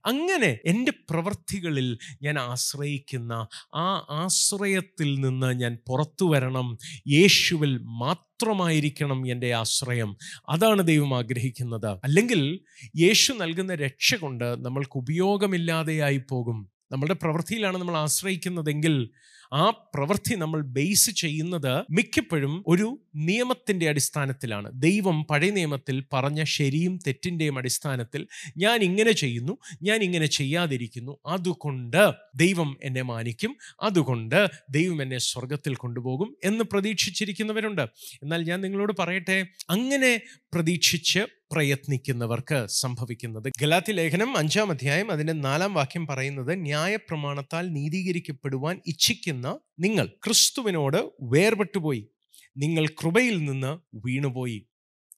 അങ്ങനെ 0.06 0.58
എന്റെ 0.64 0.92
പ്രവൃത്തികളിൽ 1.10 1.98
ഞാൻ 2.22 2.38
ആശ്രയിക്കുന്ന 2.38 3.32
ആ 3.74 4.06
ആശ്രയത്തിൽ 4.10 5.20
നിന്ന് 5.20 5.60
ഞാൻ 5.60 5.78
പുറത്തു 5.88 6.32
വരണം. 6.32 6.78
യേശുവിൽ 7.08 7.78
മാത്രമായിരിക്കണം 7.78 9.30
എന്റെ 9.30 9.52
ആശ്രയം. 9.54 10.16
അതാണ് 10.48 10.86
ദൈവം 10.86 11.16
ആഗ്രഹിക്കുന്നത്. 11.16 11.96
അല്ലെങ്കിൽ 12.04 12.60
യേശു 12.96 13.32
നൽകുന്ന 13.32 13.74
രക്ഷ 13.74 14.14
കൊണ്ട് 14.14 14.64
നമ്മൾക്ക് 14.64 14.98
ഉപയോഗമില്ലാതെയായി 14.98 16.20
പോകും. 16.30 16.73
നമ്മളുടെ 16.94 17.14
പ്രവൃത്തിയിലാണ് 17.14 17.76
നമ്മൾ 17.76 17.96
ആശ്രയിക്കുന്നതെങ്കിൽ 17.96 19.10
ആ 19.52 19.70
പ്രവൃത്തി 19.94 20.34
നമ്മൾ 20.34 20.60
ബേസ് 20.62 21.10
ചെയ്യുന്നത് 21.10 21.82
മിക്കപ്പോഴും 21.90 22.64
ഒരു 22.66 23.00
നിയമത്തിന്റെ 23.16 23.88
അടിസ്ഥാനത്തിലാണ്. 23.88 24.70
ദൈവം 24.74 25.24
പഴയ 25.24 25.50
നിയമത്തിൽ 25.50 26.04
പറഞ്ഞ 26.12 26.44
ശരിയും 26.44 26.98
തെറ്റിന്റെയും 27.06 27.58
അടിസ്ഥാനത്തിൽ 27.58 28.26
ഞാൻ 28.56 28.82
ഇങ്ങനെ 28.82 29.12
ചെയ്യുന്നു 29.12 29.58
ഞാൻ 29.82 30.02
ഇങ്ങനെ 30.02 30.26
ചെയ്യാതിരിക്കുന്നു. 30.26 31.18
അതുകൊണ്ട് 31.26 32.10
ദൈവം 32.36 32.76
എന്നെ 32.82 33.02
മാനിക്കും 33.02 33.56
അതുകൊണ്ട് 33.82 34.46
ദൈവം 34.70 35.02
എന്നെ 35.02 35.18
സ്വർഗത്തിൽ 35.18 35.74
കൊണ്ടുപോകും 35.74 36.36
എന്ന് 36.44 36.64
പ്രതീക്ഷിച്ചിരിക്കുന്നവരുണ്ട്. 36.64 37.82
എന്നാൽ 38.22 38.42
ഞാൻ 38.42 38.60
നിങ്ങളോട് 38.60 38.92
പറയട്ടെ 38.98 39.46
അങ്ങനെ 39.70 40.20
പ്രതീക്ഷിച്ച് 40.54 41.43
പ്രയത്നിക്കുന്നവർക്ക് 41.54 42.66
സംഭവിക്കുന്നത്. 42.66 43.52
ഗലാത്തി 43.60 43.92
ലേഖനം 43.92 44.36
അഞ്ചാം 44.36 44.70
അധ്യായം 44.70 45.12
അതിന്റെ 45.12 45.32
നാലാം 45.32 45.74
വാക്യം 45.74 46.06
പറയുന്നത് 46.06 46.62
ന്യായപ്രമാണത്താൽ 46.62 47.72
നീതീകരിക്കപ്പെടുവാൻ 47.72 48.80
ഇച്ഛിക്കുന്ന 48.86 49.58
നിങ്ങൾ 49.80 50.06
ക്രിസ്തുവിനോട് 50.06 51.10
വേർപെട്ടുപോയി. 51.22 52.08
നിങ്ങൾ 52.56 52.86
കൃപയിൽ 52.86 53.44
നിന്ന് 53.44 53.78
വീണുപോയി. 54.06 54.68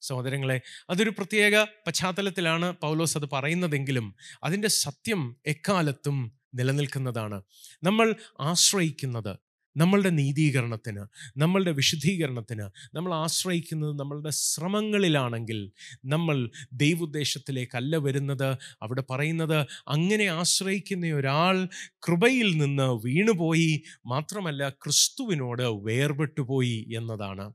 സഹോദരങ്ങളെ 0.03 0.61
അതൊരു 0.91 1.11
പ്രത്യേക 1.11 1.63
പശ്ചാത്തലത്തിലാണ് 1.65 2.77
പൗലോസ് 2.83 3.19
അത് 3.19 3.29
പറയുന്നതെങ്കിലും 3.33 4.15
അതിന്റെ 4.45 4.69
സത്യം 4.69 5.37
എക്കാലത്തും 5.47 6.33
നിലനിൽക്കുന്നതാണ്. 6.55 7.43
നമ്മൾ 7.83 8.15
ആശ്രയിക്കുന്നത് 8.41 9.46
നമ്മളുടെ 9.77 10.11
നീതീകരണത്തിന് 10.11 11.03
നമ്മളുടെ 11.37 11.73
വിശുദ്ധീകരണത്തിന് 11.73 12.67
നമ്മൾ 12.97 13.15
ആശ്രയിക്കുന്നത് 13.15 13.99
നമ്മളുടെ 14.01 14.31
ശ്രമങ്ങളിലാണെങ്കിൽ 14.31 15.61
നമ്മൾ 16.05 16.37
ദൈവോദ്ദേശത്തിലേക്കല്ല 16.73 17.97
വരുന്നത്. 17.97 18.49
അവിടെ 18.83 19.03
പറയുന്നത് 19.11 19.59
അങ്ങനെ 19.89 20.27
ആശ്രയിക്കുന്ന 20.41 21.07
ഒരാൾ 21.13 21.57
കൃപയിൽ 22.07 22.49
നിന്ന് 22.59 22.89
വീണുപോയി 23.07 23.71
മാത്രമല്ല 24.07 24.69
ക്രിസ്തുവിനോട് 24.85 25.67
വേർപെട്ടുപോയി 25.85 26.79
എന്നതാണ്. 26.97 27.47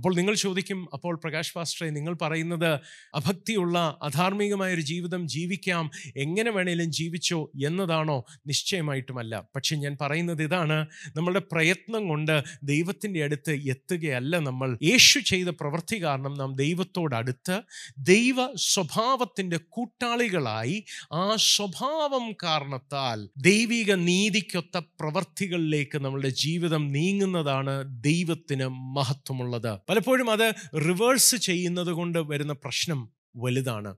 അപ്പോൾ 0.00 0.16
നിങ്ങൾ 0.16 0.34
ചോദിക്കും 0.34 0.88
അപ്പോൾ 0.92 1.16
പ്രകാശ് 1.16 1.54
പാസ്റ്ററെ 1.54 1.90
നിങ്ങൾ 1.90 2.16
പറയുന്നത് 2.22 2.80
അഭക്തിയുള്ള 3.14 3.98
അധാർമികമായ 4.02 4.74
ഒരു 4.74 4.80
ജീവിതം 4.80 5.28
ജീവിക്കാം 5.28 5.90
എങ്ങനെ 6.16 6.50
വേണേലും 6.50 6.92
ജീവിച്ചോ 6.92 7.50
എന്നതാണോ? 7.66 8.24
നിശ്ചയമായിട്ടുമല്ല. 8.46 9.46
പക്ഷെ 9.56 9.76
ഞാൻ 9.76 9.96
പറയുന്നത് 10.00 10.42
ഇതാണ് 10.42 10.86
നമ്മളുടെ 11.16 11.42
പ്രയത്നം 11.52 12.08
കൊണ്ട് 12.08 12.44
ദൈവത്തിന്റെ 12.62 13.24
അടുത്ത് 13.24 13.50
എത്തുകയല്ല 13.50 14.38
നമ്മൾ. 14.38 14.78
യേശു 14.82 15.18
ചെയ്ത 15.18 15.48
പ്രവൃത്തി 15.48 16.02
കാരണം 16.02 16.34
നാം 16.34 16.54
ദൈവത്തോടടുത്ത് 16.54 17.62
ദൈവ 17.98 18.52
സ്വഭാവത്തിന്റെ 18.56 19.56
കൂട്ടാളികളായി 19.68 20.84
ആ 21.12 21.36
സ്വഭാവം 21.36 22.32
കാരണത്താൽ 22.42 23.28
ദൈവിക 23.38 23.92
നീതിക്കൊത്ത 23.92 24.78
പ്രവൃത്തികളിലേക്ക് 24.78 25.98
നമ്മളുടെ 25.98 26.28
ജീവിതം 26.28 26.92
നീങ്ങുന്നതാണ് 26.92 27.84
ദൈവത്തിന് 28.04 28.68
മഹത്വമുള്ളത്. 28.96 29.89
പലപ്പോഴും 29.90 30.30
അത് 30.30 30.54
റിവേഴ്സ് 30.74 31.36
ചെയ്യുന്നത് 31.36 31.88
കൊണ്ട് 31.88 32.18
വരുന്ന 32.18 32.52
പ്രശ്നം 32.52 33.12
വലുതാണ്. 33.36 33.96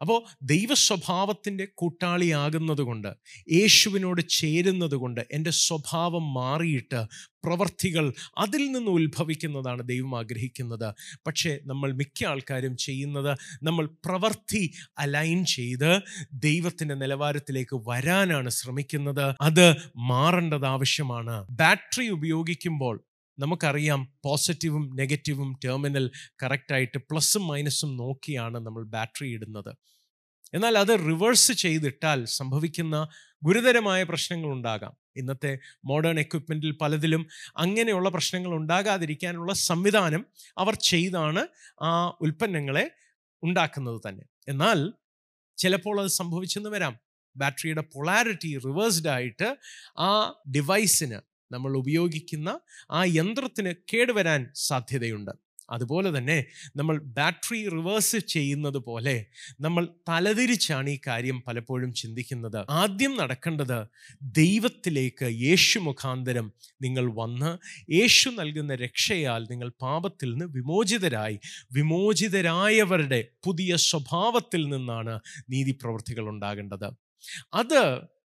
അപ്പോൾ 0.00 0.24
ദൈവസ്വഭാവത്തിന്റെ 0.42 1.68
കൂട്ടാളിയാകുന്നത് 1.74 2.80
കൊണ്ട് 2.80 3.08
യേശുവിനോട് 3.52 4.22
ചേരുന്നത് 4.28 4.94
കൊണ്ട് 4.94 5.20
എന്റെ 5.32 5.50
സ്വഭാവം 5.50 6.34
മാറിയിട്ട് 6.34 7.04
പ്രവർത്തികൾ 7.44 8.14
അതിൽ 8.38 8.72
നിന്ന് 8.72 8.90
ഉത്ഭവിക്കുന്നതാണ് 8.90 9.88
ദൈവം 9.88 10.18
ആഗ്രഹിക്കുന്നത്. 10.18 10.94
പക്ഷേ 11.26 11.58
നമ്മൾ 11.66 11.92
മിക്ക 11.92 12.26
ആൾക്കാരും 12.26 12.76
ചെയ്യുന്നത് 12.76 13.38
നമ്മൾ 13.62 13.86
പ്രവർത്തി 13.86 14.72
അലൈൻ 14.98 15.44
ചെയ്ത് 15.44 16.00
ദൈവത്തിന്റെ 16.32 16.94
നിലവാരത്തിലേക്ക് 16.94 17.82
വരാനാണ് 17.88 18.50
ശ്രമിക്കുന്നത്. 18.50 19.34
അത് 19.40 19.74
മാറേണ്ടത് 19.96 20.66
ആവശ്യമാണ്. 20.66 21.46
ബാറ്ററി 21.50 22.08
ഉപയോഗിക്കുമ്പോൾ 22.08 23.04
നമുക്കറിയാം 23.40 24.14
പോസിറ്റീവും 24.24 24.96
നെഗറ്റീവും 24.96 25.60
ടെർമിനൽ 25.64 26.10
കറക്റ്റായിട്ട് 26.42 26.98
പ്ലസും 26.98 27.46
മൈനസും 27.46 27.96
നോക്കിയാണ് 27.96 28.58
നമ്മൾ 28.58 28.84
ബാറ്ററി 28.84 29.28
ഇടുന്നത്. 29.28 29.76
എന്നാൽ 30.54 30.78
അത് 30.78 30.98
റിവേഴ്സ് 30.98 31.52
ചെയ്തിട്ടാൽ 31.52 32.24
സംഭവിക്കുന്ന 32.24 33.08
ഗുരുതരമായ 33.42 34.02
പ്രശ്നങ്ങൾ 34.02 34.48
ഉണ്ടാകാം. 34.52 34.96
ഇന്നത്തെ 35.16 35.58
മോഡേൺ 35.84 36.20
എക്വിപ്മെന്റിൽ 36.20 36.70
പലതിലും 36.70 37.26
അങ്ങനെയുള്ള 37.56 38.08
പ്രശ്നങ്ങൾ 38.08 38.54
ഉണ്ടാകാതിരിക്കാനുള്ള 38.54 39.52
സംവിധാനം 39.52 40.26
അവർ 40.58 40.74
ചെയ്താണ് 40.74 41.48
ആ 41.82 42.08
ഉൽപ്പന്നങ്ങളെ 42.20 42.90
ഉണ്ടാക്കുന്നത് 43.42 44.00
തന്നെ. 44.08 44.24
എന്നാൽ 44.48 44.92
ചിലപ്പോൾ 45.56 46.00
അത് 46.00 46.08
സംഭവിച്ചെന്ന് 46.08 46.70
വരാം. 46.70 46.98
ബാറ്ററിയുടെ 47.36 47.80
പൊളാരിറ്റി 47.80 48.58
റിവേഴ്സ്ഡ് 48.58 49.08
ആയിട്ട് 49.08 49.56
ആ 49.98 50.42
ഡിവൈസിന് 50.56 51.29
നമ്മൾ 51.52 51.72
ഉപയോഗിക്കുന്ന 51.82 52.48
ആ 52.90 53.02
യന്ത്രത്തിന് 53.18 53.72
കേടുവരാൻ 53.92 54.42
സാധ്യതയുണ്ട്. 54.68 55.32
അതുപോലെ 55.74 56.08
തന്നെ 56.16 56.36
നമ്മൾ 56.76 56.96
ബാറ്ററി 57.16 57.58
റിവേഴ്സ് 57.74 58.18
ചെയ്യുന്നത് 58.34 58.78
പോലെ 58.86 59.14
നമ്മൾ 59.60 59.84
തലതിരിച്ചാണ് 60.08 60.88
ഈ 60.94 60.98
കാര്യം 61.06 61.38
പലപ്പോഴും 61.46 61.90
ചിന്തിക്കുന്നത്. 62.00 62.58
ആദ്യം 62.82 63.12
നടക്കേണ്ടത് 63.20 63.78
ദൈവത്തിലേക്ക് 64.40 65.26
യേശു 65.46 65.78
മുഖാന്തരം 65.78 66.46
നിങ്ങൾ 66.82 67.04
വന്ന് 67.20 67.50
യേശു 67.98 68.28
നൽകുന്ന 68.40 68.74
രക്ഷയാൽ 68.84 69.42
നിങ്ങൾ 69.52 69.70
പാപത്തിൽ 69.86 70.30
നിന്ന് 70.32 70.48
വിമോചിതരായി 70.58 71.38
വിമോചിതരായവരുടെ 71.78 73.20
പുതിയ 73.46 73.76
സ്വഭാവത്തിൽ 73.88 74.64
നിന്നാണ് 74.74 75.14
നീതി 75.54 75.74
പ്രവൃത്തികൾ 75.82 76.26
ഉണ്ടാകേണ്ടത്. 76.34 76.88
അത് 77.54 77.82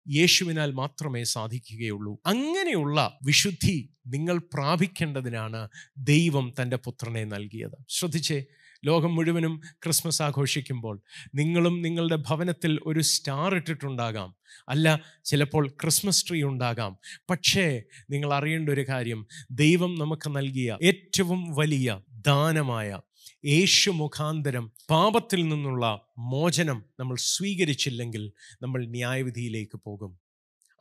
യേശുവിനാൽ 0.09 0.71
മാത്രമേ 0.71 1.23
സാധിക്കുകയുള്ളൂ. 1.23 2.19
അങ്ങനെയുള്ള 2.25 3.19
വിശുദ്ധി 3.23 3.89
നിങ്ങൾ 4.07 4.37
പ്രാപിക്കേണ്ടതിനാണ് 4.37 5.67
ദൈവം 5.97 6.53
തന്റെ 6.61 6.77
പുത്രനെ 6.77 7.23
നൽകിയത്. 7.23 7.85
ശ്രദ്ധിച്ചേ 7.89 8.45
ലോകം 8.85 9.15
മുഴുവനും 9.15 9.61
ക്രിസ്മസ് 9.83 10.21
ആഘോഷിക്കുമ്പോൾ 10.21 11.01
നിങ്ങളും 11.35 11.81
നിങ്ങളുടെ 11.81 12.15
ഭവനത്തിൽ 12.15 12.79
ഒരു 12.85 12.99
സ്റ്റാർ 12.99 13.55
ഇട്ടിട്ടുണ്ടാകാം. 13.55 14.35
അല്ല 14.69 15.01
ചിലപ്പോൾ 15.25 15.67
ക്രിസ്മസ് 15.67 16.29
ട്രീ 16.29 16.43
ഉണ്ടാകാം. 16.43 16.97
പക്ഷേ 17.29 17.83
നിങ്ങൾ 18.09 18.33
അറിയേണ്ട 18.33 18.69
ഒരു 18.69 18.85
കാര്യം 18.89 19.27
ദൈവം 19.51 19.95
നമുക്ക് 19.95 20.29
നൽകിയ 20.29 20.77
ഏറ്റവും 20.83 21.55
വലിയ 21.55 22.01
ദാനമായ 22.11 22.99
യേശു 23.43 23.89
മുഖാന്തരം 23.91 24.65
പാപത്തിൽ 24.89 25.41
നിന്നുള്ള 25.47 25.85
മോചനം 26.33 26.83
നമ്മൾ 26.99 27.15
സ്വീകരിച്ചില്ലെങ്കിൽ 27.15 28.23
നമ്മൾ 28.61 28.85
ന്യായവിധിയിലേക്ക് 28.87 29.77
പോകും. 29.77 30.11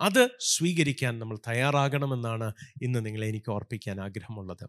അത് 0.00 0.22
സ്വീകരിക്കാൻ 0.40 1.18
നമ്മൾ 1.18 1.38
തയ്യാറാകണമെന്നാണ് 1.48 2.48
ഇന്ന് 2.82 3.06
നിങ്ങളെ 3.06 3.26
എനിക്ക് 3.26 3.50
ഓർപ്പിക്കാൻ 3.50 4.00
ആഗ്രഹമുള്ളത്. 4.00 4.64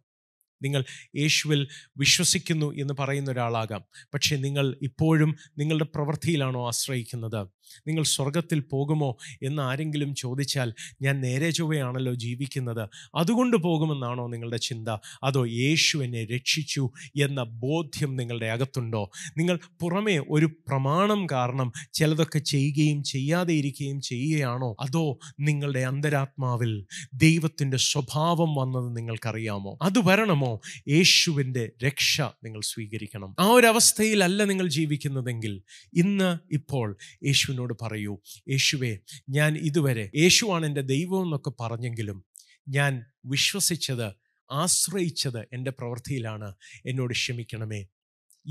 നിങ്ങൾ 0.64 0.84
യേശുവിൽ 1.16 1.68
വിശ്വസിക്കുന്നു 1.98 2.74
എന്ന് 2.76 2.94
പറയുന്ന 3.00 3.32
ഒരാളാകാം. 3.32 3.84
പക്ഷേ 4.14 4.36
നിങ്ങൾ 4.36 4.78
ഇപ്പോഴും 4.82 5.36
നിങ്ങളുടെ 5.58 5.86
പ്രവൃത്തിയിലാണോ 5.96 6.68
ആശ്രയിക്കുന്നത്? 6.68 7.48
നിങ്ങൾ 7.88 8.04
സ്വർഗത്തിൽ 8.04 8.60
പോകുമോ 8.60 9.18
എന്ന് 9.44 9.62
ആരെങ്കിലും 9.62 10.16
ചോദിച്ചാൽ 10.16 10.74
ഞാൻ 11.02 11.22
നേരെ 11.22 11.50
ചൊവ്വയാണല്ലോ 11.50 12.14
ജീവിക്കുന്നത്. 12.14 12.90
അതുകൊണ്ട് 13.16 13.58
പോകുമെന്നാണോ 13.58 14.28
നിങ്ങളുടെ 14.28 14.58
ചിന്ത? 14.58 14.90
അതോ 15.24 15.46
യേശു 15.46 15.98
എന്നെ 15.98 16.26
രക്ഷിച്ചു 16.26 16.92
എന്ന 17.22 17.44
ബോധ്യം 17.44 18.16
നിങ്ങളുടെ 18.16 18.46
അകത്തുണ്ടോ? 18.46 19.10
നിങ്ങൾ 19.38 19.60
പുറമേ 19.82 20.24
ഒരു 20.30 20.46
പ്രമാണം 20.46 21.28
കാരണം 21.32 21.72
ചിലതൊക്കെ 21.94 22.40
ചെയ്യുകയും 22.40 23.04
ചെയ്യാതെ 23.04 23.54
ഇരിക്കുകയും 23.54 24.02
ചെയ്യുകയാണോ? 24.02 24.76
അതോ 24.80 25.18
നിങ്ങളുടെ 25.40 25.80
അന്തരാത്മാവിൽ 25.80 26.86
ദൈവത്തിന്റെ 27.14 27.78
സ്വഭാവം 27.78 28.56
വന്നത് 28.56 28.98
നിങ്ങൾക്കറിയാമോ? 28.98 29.78
അത് 29.82 29.96
വരണമോ? 29.98 30.53
യേശുവിന്റെ 30.90 31.72
രക്ഷ 31.84 32.22
നിങ്ങൾ 32.22 32.62
സ്വീകരിക്കണം. 32.62 33.36
ആ 33.40 33.46
ഒരു 33.46 33.68
അവസ്ഥയിലല്ല 33.68 34.44
നിങ്ങൾ 34.44 34.68
ജീവിക്കുന്നതെങ്കിൽ 34.68 35.64
ഇന്ന് 35.94 36.38
ഇപ്പോൾ 36.52 36.98
യേശുവിനോട് 37.24 37.74
പറയൂ 37.82 38.20
യേശുവേ 38.50 38.98
ഞാൻ 39.30 39.58
ഇതുവരെ 39.58 40.12
യേശുവാണ് 40.16 40.66
എന്റെ 40.66 40.82
ദൈവം 40.82 41.24
എന്നൊക്കെ 41.24 41.52
പറഞ്ഞെങ്കിലും 41.60 42.26
ഞാൻ 42.70 43.06
വിശ്വസിച്ചത് 43.26 44.14
ആശ്രയിച്ചത് 44.52 45.40
എന്റെ 45.54 45.72
പ്രവൃത്തിയിലാണ്. 45.72 46.54
എന്നോട് 46.86 47.14
ക്ഷമിക്കണമേ 47.14 47.82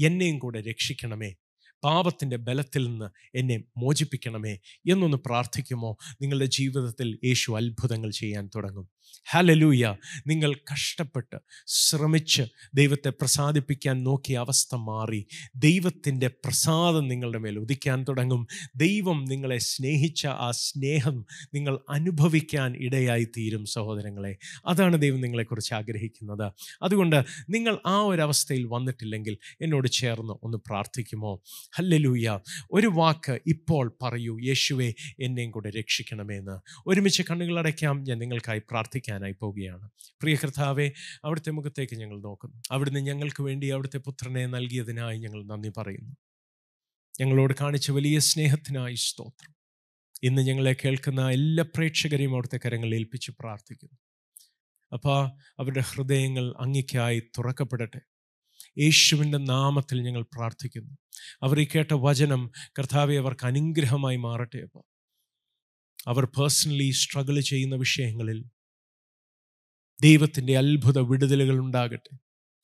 എന്നെയും 0.03 0.38
കൂടെ 0.38 0.61
രക്ഷിക്കണമേ 0.61 1.35
പാപത്തിന്റെ 1.85 2.37
ബലത്തിൽ 2.37 2.85
നിന്ന് 2.87 3.38
എന്നെ 3.38 3.65
മോചിപ്പിക്കണമേ 3.77 4.53
എന്നൊന്ന് 4.91 5.17
പ്രാർത്ഥിക്കുമോ? 5.17 5.97
നിങ്ങളുടെ 6.23 6.45
ജീവിതത്തിൽ 6.45 7.19
യേശു 7.25 7.53
അത്ഭുതങ്ങൾ 7.53 8.11
ചെയ്യാൻ 8.11 8.51
തുടങ്ങും. 8.55 8.88
ഹലലൂയ 9.31 9.97
നിങ്ങൾ 10.27 10.55
കഷ്ടപ്പെട്ട് 10.55 11.37
ശ്രമിച്ച് 11.67 12.43
ദൈവത്തെ 12.75 13.09
പ്രസാദിപ്പിക്കാൻ 13.11 14.05
നോക്കിയ 14.05 14.38
അവസ്ഥ 14.38 14.75
മാറി. 14.75 15.27
ദൈവത്തിന്റെ 15.57 16.29
പ്രസാദം 16.29 17.09
നിങ്ങളുടെ 17.09 17.38
മേൽ 17.38 17.59
ഉദിക്കാൻ 17.59 18.05
തുടങ്ങും. 18.09 18.47
ദൈവം 18.77 19.25
നിങ്ങളെ 19.25 19.59
സ്നേഹിച്ച 19.59 20.27
ആ 20.27 20.51
സ്നേഹം 20.51 21.27
നിങ്ങൾ 21.55 21.79
അനുഭവിക്കാൻ 21.91 22.77
ഇടയായി 22.77 23.25
തീരും 23.25 23.67
സഹോദരങ്ങളെ. 23.67 24.37
അതാണ് 24.67 25.01
ദൈവം 25.01 25.21
നിങ്ങളെക്കുറിച്ച് 25.21 25.75
ആഗ്രഹിക്കുന്നത്. 25.75 26.53
അതുകൊണ്ട് 26.83 27.25
നിങ്ങൾ 27.51 27.79
ആ 27.87 28.01
ഒരു 28.01 28.23
അവസ്ഥയിൽ 28.23 28.65
വന്നിട്ടില്ലെങ്കിൽ 28.65 29.38
എന്നോട് 29.62 29.88
ചേർന്ന് 29.88 30.33
ഒന്ന് 30.43 30.59
പ്രാർത്ഥിക്കുമോ? 30.59 31.43
ഹല്ലലൂയ. 31.75 32.41
ഒരു 32.73 32.87
വാക്ക് 32.87 33.41
ഇപ്പോൾ 33.47 33.97
പറയൂ. 34.03 34.41
യേശുവെ 34.41 34.95
എന്നെയും 35.21 35.51
കൂടെ 35.51 35.71
രക്ഷിക്കണമേന്ന്. 35.71 36.61
ഒരുമിച്ച് 36.87 37.23
കണ്ണുകളടയ്ക്കാം 37.31 38.05
ഞാൻ 38.05 38.19
നിങ്ങൾക്കായി 38.19 38.62
പ്രാർത്ഥിക്കാനായി 38.92 39.35
പോവുകയാണ്. 39.40 39.90
പ്രിയ 40.22 40.35
കർത്താവെ 40.35 40.92
അവിടുത്തെ 41.24 41.50
മുഖത്തേക്ക് 41.50 41.94
ഞങ്ങൾ 41.94 42.20
നോക്കുന്നു. 42.20 42.57
അവിടുന്ന് 42.70 43.00
ഞങ്ങൾക്ക് 43.00 43.42
വേണ്ടി 43.42 43.66
അവിടുത്തെ 43.66 43.98
പുത്രനെ 43.98 44.46
നൽകിയതിനായി 44.46 45.18
ഞങ്ങൾ 45.18 45.40
നന്ദി 45.46 45.70
പറയുന്നു. 45.78 46.12
ഞങ്ങളോട് 47.20 47.55
കാണിച്ച 47.61 47.90
വലിയ 47.90 48.18
സ്നേഹത്തിനായി 48.18 48.94
സ്തോത്രം. 48.94 49.52
ഇന്ന് 50.22 50.42
ഞങ്ങളെ 50.42 50.72
കേൾക്കുന്ന 50.85 51.31
എല്ലാ 51.31 51.64
പ്രേക്ഷകരെയും 51.76 52.33
അവിടുത്തെ 52.33 52.59
കരങ്ങളിൽ 52.64 52.94
ഏൽപ്പിച്ച് 52.94 53.31
പ്രാർത്ഥിക്കുന്നു. 53.40 53.98
അപ്പോൾ 54.92 55.18
അവരുടെ 55.59 55.81
ഹൃദയങ്ങൾ 55.81 56.55
അങ്ങിക്കായി 56.61 57.20
തുറക്കപ്പെടട്ടെ. 57.38 58.00
യേശുവിന്റെ 58.78 59.38
നാമത്തിൽ 59.38 60.02
ഞങ്ങൾ 60.02 60.22
പ്രാർത്ഥിക്കുന്നു. 60.22 60.92
അവർ 61.42 61.61
ഈ 61.61 61.66
കേട്ട 61.74 61.92
വചനം 61.94 62.42
കർത്താവെ 62.78 63.16
അവർക്ക് 63.16 63.46
അനുഗ്രഹമായി 63.46 64.16
മാറട്ടെ 64.16 64.61
അപ്പോൾ 64.66 64.85
അവർ 66.07 66.24
പേഴ്സണലി 66.26 66.90
സ്ട്രഗിൾ 66.90 67.40
ചെയ്യുന്ന 67.40 67.76
വിഷയങ്ങളിൽ 67.76 68.38
ദൈവത്തിന്റെ 70.03 70.59
അത്ഭുത 70.59 70.99
വിടുതലുകൾ 70.99 71.59
ഉണ്ടാകട്ടെ. 71.59 72.17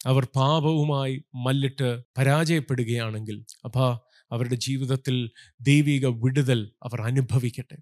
അവർ 0.06 0.24
പാപവുമായി 0.24 1.24
മല്ലിട്ട് 1.34 2.02
പരാജയപ്പെടുകയാണെങ്കിൽ 2.18 3.44
അപ്പോൾ 3.64 3.98
അവരുടെ 4.32 4.54
ജീവിതത്തിൽ 4.54 5.30
ദൈവിക 5.60 6.06
വിടുതൽ 6.06 6.72
അവർ 6.82 7.00
അനുഭവിക്കട്ടെ. 7.02 7.76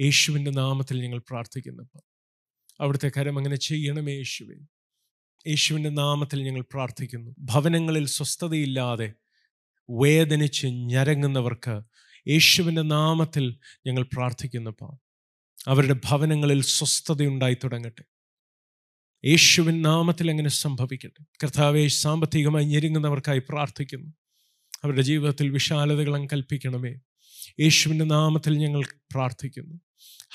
യേശുവിന്റെ 0.00 0.50
നാമത്തിൽ 0.50 1.00
ഞങ്ങൾ 1.02 1.18
പ്രാർത്ഥിക്കുന്നു 1.18 2.02
അവിടുത്തെ 2.80 3.12
കരം 3.16 3.38
അങ്ങനെ 3.38 3.56
ചെയ്യണമേ 3.56 4.12
യേശുവേ. 4.12 4.54
യേശുവിന്റെ 5.46 5.90
നാമത്തിൽ 5.90 6.42
ഞങ്ങൾ 6.42 6.60
പ്രാർത്ഥിക്കുന്നു. 6.60 7.34
ഭവനങ്ങളിൽ 7.38 8.06
സ്വസ്ഥതയില്ലാതെ 8.06 9.12
വേദനിച്ച് 9.90 10.66
ഞരങ്ങുന്നവർക്ക് 10.66 11.80
യേശുവിന്റെ 12.28 12.82
നാമത്തിൽ 12.82 13.58
ഞങ്ങൾ 13.86 14.02
പ്രാർത്ഥിക്കുന്നപ്പോൾ 14.02 14.96
അവരുടെ 15.68 15.96
ഭവനങ്ങളിൽ 16.10 16.62
സ്വസ്ഥതയുണ്ടായി 16.62 17.56
തുടങ്ങട്ടെ. 17.64 18.13
യേശുവിൻ 19.26 19.82
നാമത്തിൽ 19.82 20.30
അങ്ങനെ 20.30 20.48
സംഭവിക്കട്ടെ? 20.48 21.24
കർത്താവെ 21.42 21.86
സാമ്പത്തികമായി 21.86 22.64
ഞെരുങ്ങുന്നവർക്കായി 22.64 23.38
പ്രാർത്ഥിക്കുന്നു. 23.38 24.12
അവരുടെ 24.84 25.02
ജീവിതത്തിൽ 25.02 25.50
വിശാലതകൾ 25.50 26.26
കൽപ്പിക്കണമേ. 26.26 26.94
യേശുവിന്റെ 27.60 28.04
നാമത്തിൽ 28.04 28.54
ഞങ്ങൾ 28.58 28.82
പ്രാർത്ഥിക്കുന്നു. 29.12 29.80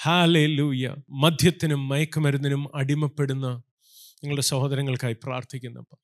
ഹാലേ 0.01 0.45
ലൂയ 0.45 0.95
മദ്യത്തിനും 1.09 1.87
മയക്കുമരുന്നിനും 1.87 2.75
അടിമപ്പെടുന്ന 2.75 3.61
ഞങ്ങളുടെ 4.23 4.41
സഹോദരങ്ങൾക്കായി 4.41 5.13
പ്രാർത്ഥിക്കുന്നപ്പം 5.13 5.97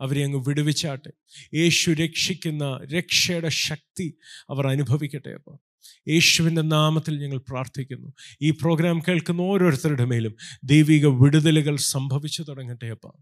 അവരെ 0.00 0.24
അങ്ങ് 0.24 0.44
വിടുവിച്ചാട്ടെ. 0.48 1.10
യേശു 1.54 1.90
രക്ഷിക്കുന്ന 1.90 2.80
രക്ഷയുടെ 2.94 3.48
ശക്തി 3.48 4.14
അവർ 4.50 4.66
അനുഭവിക്കട്ടെ 4.66 5.30
അപ്പോൾ 5.30 5.69
യേശുവിന്റെ 6.08 6.62
നാമത്തിൽ 6.62 7.18
ഞങ്ങൾ 7.18 7.38
പ്രാർത്ഥിക്കുന്നു. 7.38 8.12
ഈ 8.42 8.50
പ്രോഗ്രാം 8.50 9.00
കേൾക്കുന്ന 9.08 9.40
ഓരോരുത്തരുടെ 9.40 10.04
മേലും 10.04 10.36
ദൈവിക 10.64 11.06
വിടുതലുകൾ 11.06 11.76
സംഭവിച്ചു 11.76 12.42
തുടങ്ങട്ടെ 12.42 12.86
അപ്പ. 12.86 13.12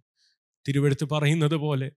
തിരുവെടുത്ത് 0.68 1.04
പറയുന്നത് 1.04 1.54
പോലെ 1.54 1.90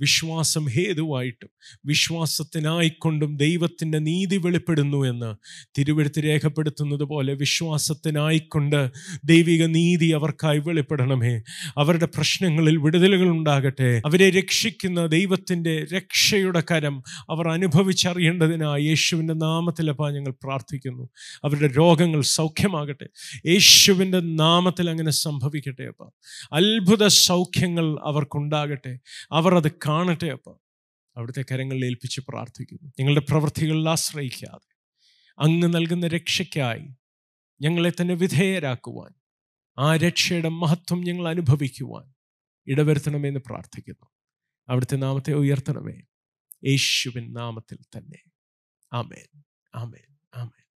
വിശ്വാസം 0.00 0.66
ഹേതുവായിട്ടും 0.66 1.50
വിശ്വാസത്തിനായിക്കൊണ്ടും 1.84 3.36
ദൈവത്തിന്റെ 3.36 3.98
നീതി 3.98 4.36
വെളിപ്പെടുന്നു 4.36 5.06
എന്ന് 5.06 5.34
തിരുവെടുത്ത് 5.78 6.24
രേഖപ്പെടുത്തുന്നത് 6.24 7.02
പോലെ 7.02 7.34
വിശ്വാസത്തിനായിക്കൊണ്ട് 7.34 8.88
ദൈവിക 9.24 9.64
നീതി 9.64 10.06
അവർക്കായി 10.06 10.58
വെളിപ്പെടണമേ. 10.58 11.42
അവരുടെ 11.78 12.06
പ്രശ്നങ്ങളിൽ 12.06 12.76
വിടുതലുകൾ 12.76 13.28
ഉണ്ടാകട്ടെ. 13.28 14.02
അവരെ 14.06 14.30
രക്ഷിക്കുന്ന 14.30 15.06
ദൈവത്തിന്റെ 15.06 15.84
രക്ഷയുടെ 15.84 16.62
കരം 16.70 17.02
അവർ 17.30 17.48
അനുഭവിച്ചറിയേണ്ടതിനായി 17.48 18.84
യേശുവിന്റെ 18.84 19.34
നാമത്തിലപ്പാ 19.34 20.10
ഞങ്ങൾ 20.10 20.34
പ്രാർത്ഥിക്കുന്നു. 20.42 21.08
അവരുടെ 21.44 21.74
രോഗങ്ങൾ 21.76 22.20
സൗഖ്യമാകട്ടെ. 22.22 23.06
യേശുവിന്റെ 23.46 24.20
നാമത്തിൽ 24.20 24.90
അങ്ങനെ 24.90 25.10
സംഭവിക്കട്ടെ 25.10 25.82
അപ്പ. 25.82 26.10
അത്ഭുത 26.52 27.06
സൗഖ്യങ്ങൾ 27.06 27.96
അവർക്കുണ്ടാകട്ടെ. 28.04 28.98
അവർ 29.32 29.54
അത് 29.54 29.72
കാണട്ടെ 29.88 30.26
അപ്പ. 30.26 30.58
അവിടുത്തെ 31.16 31.44
കരങ്ങളിൽ 31.52 31.84
ഏൽപ്പിച്ച് 31.84 32.20
പ്രാർത്ഥിക്കുന്നു. 32.28 32.92
ഞങ്ങളുടെ 33.00 33.26
പ്രവൃത്തികളിൽ 33.30 33.88
ആശ്രയിക്കാതെ 33.88 34.74
അങ്ങ് 35.38 35.74
നൽകുന്ന 35.74 36.06
രക്ഷയ്ക്കായി 36.06 36.88
ഞങ്ങളെ 37.60 37.92
തന്നെ 38.00 38.14
വിധേയരാക്കുവാൻ 38.14 39.10
ആ 39.78 39.96
രക്ഷയുടെ 39.96 40.48
മഹത്വം 40.48 41.00
ഞങ്ങൾ 41.00 41.28
അനുഭവിക്കുവാൻ 41.28 42.12
ഇടവരുത്തണമെന്ന് 42.66 43.40
പ്രാർത്ഥിക്കുന്നു. 43.40 44.06
അവിടുത്തെ 44.68 44.96
നാമത്തെ 44.96 45.32
ഉയർത്തണമേ. 45.32 46.00
യേശുവിൻ 46.64 47.32
നാമത്തിൽ 47.32 47.78
തന്നെ. 47.96 48.30
ആമേൻ. 48.92 49.42
ആമേൻ. 49.74 50.16
ആമേൻ. 50.34 50.67